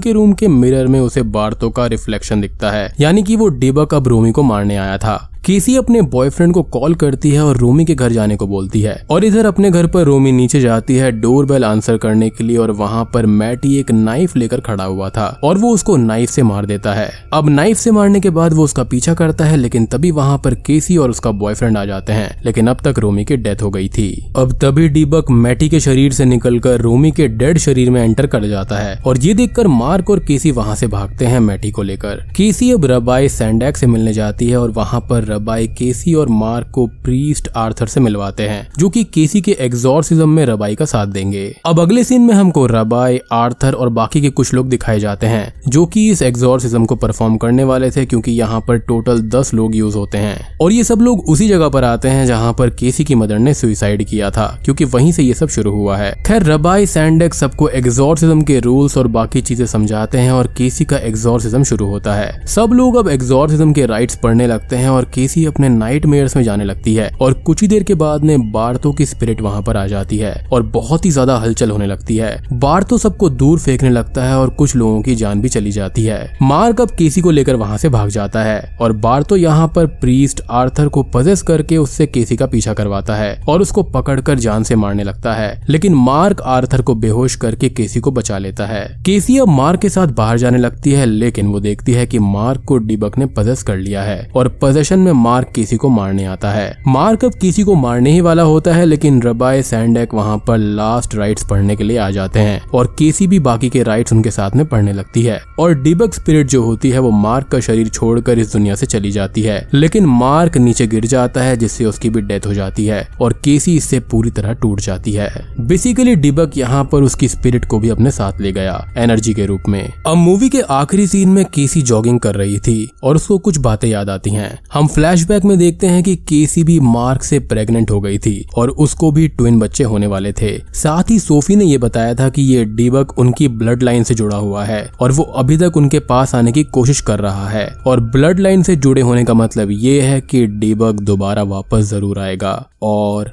के 0.00 0.12
रूम 0.12 0.32
के 0.32 0.48
मिरर 0.48 0.86
में 0.86 1.00
उसे 1.00 1.22
बारतो 1.22 1.70
का 1.70 1.86
रिफ्लेक्शन 1.86 2.40
दिखता 2.40 2.70
है। 2.70 2.94
यानी 3.00 3.22
कि 3.22 3.36
वो 3.36 3.48
डिबक 3.48 3.94
अब 3.94 4.08
रोमी 4.08 4.32
को 4.32 4.42
मारने 4.42 4.76
आया 4.76 4.98
था। 4.98 5.32
केसी 5.46 5.76
अपने 5.76 6.00
बॉयफ्रेंड 6.02 6.52
को 6.52 6.62
कॉल 6.62 6.94
करती 6.94 7.30
है 7.30 7.44
और 7.44 7.56
रोमी 7.56 7.84
के 7.84 7.94
घर 7.94 8.12
जाने 8.12 8.36
को 8.36 8.46
बोलती 8.46 8.80
है। 8.80 8.94
और 9.10 9.24
इधर 9.24 9.46
अपने 9.46 9.70
घर 9.70 9.86
पर 9.86 10.04
रोमी 10.04 10.30
नीचे 10.32 10.60
जाती 10.60 10.94
है 10.96 11.10
डोर 11.12 11.46
बेल 11.46 11.64
आंसर 11.64 11.96
करने 11.96 12.30
के 12.30 12.44
लिए 12.44 12.56
और 12.56 12.70
वहाँ 12.70 13.04
पर 13.14 13.26
मैटी 13.26 13.76
एक 13.78 13.90
नाइफ 13.90 14.34
लेकर 14.36 14.60
खड़ा 14.60 14.84
हुआ 14.84 15.08
था 15.08 15.26
और 15.44 15.58
वो 15.58 15.70
उसको 15.74 15.96
नाइफ 15.96 16.30
से 16.30 16.42
मार 16.42 16.66
देता 16.66 16.94
है। 16.94 17.08
अब 17.32 17.48
नाइफ 17.48 17.76
से 17.76 17.90
मारने 17.90 18.20
के 18.20 18.30
बाद 18.30 18.52
वो 18.52 18.64
उसका 18.64 18.84
पीछा 18.84 19.14
करता 19.14 19.44
है, 19.44 19.56
लेकिन 19.56 19.86
तभी 19.86 20.10
वहाँ 20.10 20.38
पर 20.38 20.54
केसी 20.56 20.96
और 20.96 21.10
उसका 21.10 21.30
बॉयफ्रेंड 21.32 21.78
आ 21.78 21.84
जाते 21.84 22.12
हैं, 22.12 22.42
लेकिन 22.44 22.66
अब 22.66 22.80
तक 22.84 22.98
रोमी 22.98 23.24
की 23.24 23.36
डेथ 23.36 23.62
हो 23.62 23.70
गई 23.70 23.88
थी। 23.88 24.08
अब 24.36 24.58
तभी 24.62 24.88
डीबक 24.88 25.30
मैटी 25.30 25.68
के 25.68 25.80
शरीर 25.80 26.12
से 26.12 26.24
निकलकर 26.24 26.80
रोमी 26.80 27.10
के 27.10 27.28
डेड 27.28 27.58
शरीर 27.58 27.90
में 27.90 28.02
एंटर 28.04 28.26
कर 28.26 28.48
जाता 28.48 28.78
है 28.78 28.98
और 28.98 29.18
ये 29.18 29.34
देखकर 29.34 29.68
मार्क 29.68 30.10
और 30.10 30.24
केसी 30.24 30.50
वहाँ 30.50 30.74
से 30.74 30.86
भागते 30.88 31.26
हैं 31.26 31.40
मैटी 31.40 31.70
को 31.70 31.82
लेकर। 31.82 32.26
केसी 32.36 32.72
अब 32.72 32.86
रबाई 32.86 33.28
सैंडैक 33.28 33.76
से 33.76 33.86
मिलने 33.86 34.12
जाती 34.12 34.50
है 34.50 34.56
और 34.56 34.70
वहाँ 34.72 35.00
पर 35.00 35.34
रबाई 35.36 35.66
केसी 35.68 36.14
और 36.14 36.28
मार्क 36.28 36.70
को 36.74 36.86
प्रीस्ट 36.86 37.48
आर्थर 37.56 37.86
से 37.86 38.00
मिलवाते 38.00 38.42
हैं, 38.42 38.68
जो 38.78 38.88
कि 38.88 39.04
केसी 39.04 39.40
के 39.40 39.56
एग्जॉर्सिज्म 39.60 40.28
में 40.28 40.44
रबाई 40.46 40.74
का 40.74 40.84
साथ 40.84 41.06
देंगे। 41.06 41.56
अब 41.66 41.80
अगले 41.80 42.04
सीन 42.04 42.22
में 42.22 42.34
हमको 42.34 42.66
रबाई, 42.66 43.20
आर्थर 43.32 43.72
और 43.72 43.88
बाकी 43.88 44.20
के 44.20 44.30
कुछ 44.30 44.54
लोग 44.54 44.68
दिखाए 44.68 45.00
जाते 45.00 45.26
हैं, 45.26 45.62
जो 45.68 45.86
कि 45.86 46.10
इस 46.10 46.22
एग्जॉर्सिज्म 46.22 46.84
को 46.84 46.96
परफॉर्म 46.96 47.36
करने 47.36 47.64
वाले 47.64 47.90
थे, 47.90 48.06
क्योंकि 48.06 48.32
यहाँ 48.32 48.60
पर 48.60 48.78
टोटल 48.78 49.20
दस 49.20 49.54
लोग 49.54 49.76
यूज़ 49.76 49.96
होते 49.96 50.18
हैं। 50.18 50.58
और 50.60 50.72
ये 50.72 50.84
सब 50.84 50.98
लोग 51.00 51.28
उसी 51.28 51.48
जगह 51.48 51.68
पर 51.68 51.84
आते 51.84 52.08
हैं, 52.08 52.26
जहाँ 52.26 52.52
पर 52.52 52.70
केसी 52.70 53.04
की 53.04 53.14
मदर 53.14 53.38
ने 53.38 53.54
सुइसाइड 53.54 54.04
किया 54.04 54.30
था, 54.30 54.46
क्योंकि 54.64 54.84
वहीं 54.84 55.12
से 55.12 55.22
ये 55.22 55.34
सब 55.34 55.48
शुरू 55.48 55.70
हुआ 55.70 55.96
है। 55.96 56.12
खैर, 56.26 56.42
रबाई 56.42 56.86
सैंडेक 56.86 57.34
सबको 57.34 57.68
एग्जॉर्सिज्म 57.68 58.42
के 58.42 58.58
रूल्स 58.60 58.96
और 58.98 59.06
बाकी 59.06 59.40
चीज़ें 59.40 59.66
समझाते 59.66 60.18
हैं, 60.18 60.30
और 60.30 60.46
केसी 60.46 60.84
का 60.84 60.96
एग्जॉर्सिज्म 60.96 61.62
शुरू 61.62 61.86
होता 61.86 62.14
है। 62.14 62.46
सब 62.46 62.70
लोग 62.72 62.96
अब 62.96 63.08
एग्जॉर्सिज्म 63.08 63.72
के 63.72 63.86
राइट्स 63.86 64.16
पढ़ने 64.16 64.46
लगते 64.46 64.76
हैं, 64.76 64.88
और 64.88 65.04
केसी 65.04 65.25
अपने 65.46 65.68
नाइट 65.68 66.06
में 66.06 66.24
जाने 66.36 66.64
लगती 66.64 66.94
है 66.94 67.10
और 67.20 67.32
कुछ 67.36 67.62
ही 67.62 67.68
देर 67.68 67.82
के 67.82 67.94
बाद 67.94 68.24
में 68.24 68.50
बार्थो 68.52 68.92
की 68.92 69.06
स्पिरिट 69.06 69.40
वहाँ 69.40 69.62
पर 69.62 69.76
आ 69.76 69.86
जाती 69.86 70.16
है 70.18 70.34
और 70.52 70.62
बहुत 70.62 71.04
ही 71.04 71.10
ज़्यादा 71.10 71.36
हलचल 71.38 71.70
होने 71.70 71.86
लगती 71.86 72.16
है। 72.16 72.30
बार्थो 72.52 72.98
सबको 72.98 73.28
दूर 73.30 73.58
फेंकने 73.58 73.90
लगता 73.90 74.24
है 74.24 74.38
और 74.38 74.50
कुछ 74.50 74.74
लोगों 74.76 75.00
की 75.02 75.14
जान 75.14 75.40
भी 75.40 75.48
चली 75.48 75.70
जाती 75.70 76.04
है। 76.04 76.36
मार्क 76.42 76.80
अब 76.80 76.90
केसी 76.90 77.20
को 77.20 77.30
लेकर 77.30 77.56
वहाँ 77.56 77.78
से 77.78 77.88
भाग 77.88 78.08
जाता 78.08 78.42
है 78.42 78.76
और 78.80 78.92
बार्थो 78.98 79.36
यहाँ 79.36 79.68
पर 79.76 79.86
प्रीस्ट 79.86 80.42
आर्थर 80.50 80.88
को 80.88 81.02
पजेस 81.14 81.42
करके 81.42 81.76
उससे 81.76 82.06
केसी 82.06 82.36
का 82.36 82.46
पीछा 82.46 82.74
करवाता 82.74 83.16
है 83.16 83.34
और 83.48 83.62
उसको 83.62 83.82
पकड़कर 83.82 84.38
जान 84.38 84.62
से 84.62 84.76
मारने 84.76 85.04
लगता 85.04 85.34
है। 85.34 85.60
लेकिन 85.68 85.94
मार्क 85.94 86.40
आर्थर 86.42 86.82
को 86.82 86.94
बेहोश 86.96 87.34
करके 87.36 87.68
केसी 87.68 88.00
को 88.00 88.10
बचा 88.10 88.38
लेता 88.38 88.66
है। 88.66 88.84
केसी 89.06 89.38
अब 89.38 89.48
मार्क 89.48 89.80
के 89.80 89.88
साथ 89.88 90.08
बाहर 90.08 90.38
जाने 90.38 90.58
लगती 90.58 90.92
है, 90.92 91.06
लेकिन 91.06 91.46
वो 91.46 91.60
देखती 91.60 91.92
है 91.92 92.06
कि 92.06 92.18
मार्क 92.18 92.64
को 92.64 92.76
डिबक 92.78 93.18
ने 93.18 93.26
पजेस 93.28 93.62
कर 93.62 93.76
लिया 93.76 94.02
है 94.02 94.28
और 94.36 94.48
पोजेशन 94.60 94.98
में 95.06 95.12
मार्क 95.12 95.48
केसी 95.54 95.76
को 95.76 95.88
मारने 95.88 96.24
आता 96.24 96.50
है। 96.50 96.76
मार्क 96.86 97.24
अब 97.24 97.34
किसी 97.34 97.62
को 97.62 97.74
मारने 97.74 98.12
ही 98.12 98.20
वाला 98.20 98.42
होता 98.42 98.74
है, 98.74 98.84
लेकिन 98.84 99.22
रबाय 99.22 99.62
सैंडेक 99.62 100.14
वहाँ 100.14 100.38
पर 100.38 100.58
लास्ट 100.58 101.14
राइट्स 101.14 101.46
पढ़ने 101.50 101.76
के 101.76 101.84
लिए 101.84 101.98
आ 101.98 102.10
जाते 102.10 102.40
हैं, 102.40 102.60
और 102.74 102.94
केसी 102.98 103.26
भी 103.26 103.38
बाकी 103.38 103.68
के 103.68 103.82
राइट्स 103.82 104.12
उनके 104.12 104.30
साथ 104.30 104.50
में 104.50 104.64
पढ़ने 104.66 104.92
लगती 104.92 105.22
है। 105.22 105.40
और 105.58 105.74
डिबक 105.74 106.14
स्पिरिट 106.14 106.46
जो 106.46 106.62
होती 106.62 106.90
है, 106.90 106.98
वो 106.98 107.10
मार्क 107.10 107.48
का 107.48 107.60
शरीर 107.60 107.88
छोड़कर 107.88 108.38
इस 108.38 108.52
दुनिया 108.52 108.74
से 108.74 108.86
चली 108.86 109.10
जाती 109.10 109.42
है, 109.42 109.68
लेकिन 109.74 110.06
मार्क 110.06 110.56
नीचे 110.56 110.86
गिर 110.86 111.06
जाता 111.06 111.40
है, 111.40 111.56
जिससे 111.56 111.84
उसकी 111.84 112.10
भी 112.10 112.20
डेथ 112.20 112.46
हो 112.46 112.54
जाती 112.54 112.86
है, 112.86 113.08
और 113.20 113.40
केसी 113.44 113.76
इससे 113.76 114.00
पूरी 114.00 114.30
तरह 114.30 114.52
टूट 114.52 114.80
जाती 114.80 115.12
है। 115.12 115.30
बेसिकली 115.60 116.14
डिबक 116.14 116.56
यहाँ 116.56 116.84
पर 116.84 117.02
उसकी 117.02 117.28
स्पिरिट 117.28 117.64
को 117.64 117.78
भी 117.78 117.88
अपने 117.88 118.10
साथ 118.10 118.40
ले 118.40 118.52
गया 118.52 118.92
एनर्जी 118.96 119.34
के 119.34 119.46
रूप 119.46 119.62
में। 119.68 119.92
अब 120.06 120.16
मूवी 120.16 120.48
के 120.48 120.60
आखिरी 120.60 121.06
सीन 121.06 121.28
में 121.28 121.44
केसी 121.44 121.82
जॉगिंग 121.82 122.20
कर 122.20 122.34
रही 122.34 122.58
थी, 122.58 122.90
और 123.02 123.16
उसको 123.16 123.38
कुछ 123.38 123.58
बातें 123.58 123.88
याद 123.88 124.10
आती 124.10 124.30
हैं। 124.30 124.58
हम 124.72 124.86
फ्लैशबैक 124.96 125.44
में 125.44 125.56
देखते 125.58 125.86
हैं 125.86 126.02
कि 126.02 126.14
केसी 126.18 126.62
भी 126.64 126.78
मार्क 126.80 127.22
से 127.22 127.38
प्रेग्नेंट 127.38 127.90
हो 127.90 128.00
गई 128.00 128.18
थी 128.18 128.46
और 128.56 128.70
उसको 128.70 129.10
भी 129.12 129.26
ट्विन 129.28 129.58
बच्चे 129.60 129.84
होने 129.84 130.06
वाले 130.06 130.32
थे। 130.32 130.52
साथ 130.74 131.10
ही 131.10 131.18
सोफी 131.18 131.56
ने 131.56 131.64
यह 131.64 131.78
बताया 131.78 132.14
था 132.14 132.28
कि 132.28 132.42
ये 132.42 132.64
डीबक 132.64 133.12
उनकी 133.18 133.48
ब्लड 133.48 133.82
लाइन 133.82 134.02
से 134.02 134.14
जुड़ा 134.14 134.36
हुआ 134.36 134.64
है 134.64 134.82
और 135.00 135.12
वो 135.12 135.22
अभी 135.22 135.56
तक 135.58 135.76
उनके 135.76 135.98
पास 135.98 136.34
आने 136.34 136.52
की 136.52 136.64
कोशिश 136.64 137.00
कर 137.00 137.18
रहा 137.18 137.48
है। 137.48 137.66
और 137.86 138.00
ब्लड 138.00 138.40
लाइन 138.40 138.62
से 138.62 138.76
जुड़े 138.76 139.00
होने 139.00 139.24
का 139.24 139.34
मतलब 139.34 139.70
ये 139.70 140.00
है 140.02 140.20
कि 140.20 140.46
डीबक 140.46 141.00
दोबारा 141.02 141.42
वापस 141.42 141.84
ज़रूर 141.84 142.18
आएगा 142.18 142.54
और 142.82 143.32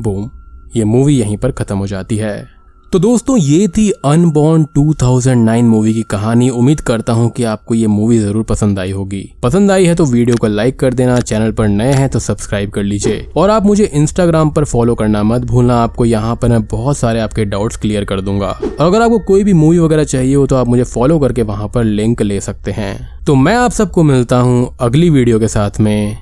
बूम 0.00 0.30
ये 0.76 0.84
मूवी 0.84 1.18
यहीं 1.18 1.36
पर 1.36 1.52
खत्म 1.52 1.78
हो 1.78 1.86
जाती 1.86 2.16
है। 2.16 2.57
तो 2.92 2.98
दोस्तों, 2.98 3.36
ये 3.36 3.66
थी 3.68 3.90
अनबॉर्न 3.90 4.64
2009 4.74 5.62
मूवी 5.62 5.92
की 5.94 6.02
कहानी। 6.02 6.48
उम्मीद 6.50 6.80
करता 6.80 7.12
हूँ 7.12 7.28
कि 7.30 7.44
आपको 7.44 7.74
ये 7.74 7.86
मूवी 7.86 8.18
ज़रूर 8.18 8.44
पसंद 8.44 8.78
आई 8.78 8.90
होगी। 8.90 9.20
पसंद 9.42 9.70
आई 9.70 9.86
है 9.86 9.94
तो 9.94 10.04
वीडियो 10.04 10.36
को 10.36 10.46
लाइक 10.46 10.78
कर 10.80 10.94
देना, 10.94 11.18
चैनल 11.20 11.52
पर 11.52 11.68
नए 11.68 11.92
हैं 11.92 12.08
तो 12.08 12.18
सब्सक्राइब 12.18 12.70
कर 12.70 12.82
लीजिए। 12.82 13.26
और 13.36 13.50
आप 13.50 13.66
मुझे 13.66 13.84
इंस्टाग्राम 13.84 14.50
पर 14.50 14.64
फॉलो 14.64 14.94
करना 14.94 15.22
मत 15.22 15.44
भूलना, 15.44 15.76
आपको 15.76 16.04
यहाँ 16.04 16.36
पर 16.36 16.48
मैं 16.48 16.62
बहुत 16.64 16.98
सारे 16.98 17.20
आपके 17.20 17.44
डाउट्स 17.44 17.76
क्लियर 17.76 18.04
कर 18.04 18.20
दूँगा। 18.20 18.48
और 18.48 18.86
अगर 18.86 19.02
आपको 19.02 19.18
कोई 19.18 19.44
भी 19.44 19.52
मूवी 19.52 19.78
वगैरह 19.78 20.04
चाहिए 20.04 20.34
हो 20.34 20.46
तो 20.46 20.56
आप 20.56 20.68
मुझे 20.68 20.84
फॉलो 20.84 21.18
करके 21.18 21.42
वहाँ 21.42 21.68
पर 21.68 21.84
लिंक 21.84 22.22
ले 22.22 22.40
सकते 22.40 22.72
हैं। 22.72 23.24
तो 23.26 23.34
मैं 23.34 23.54
आप 23.56 23.72
सबको 23.72 24.02
मिलता 24.04 24.38
हूँ 24.38 24.76
अगली 24.80 25.10
वीडियो 25.10 25.40
के 25.40 25.48
साथ 25.48 25.80
में। 25.80 26.18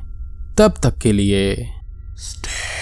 तब 0.59 0.75
तक 0.83 0.99
के 0.99 1.13
लिए 1.13 1.55
स्टे 2.19 2.76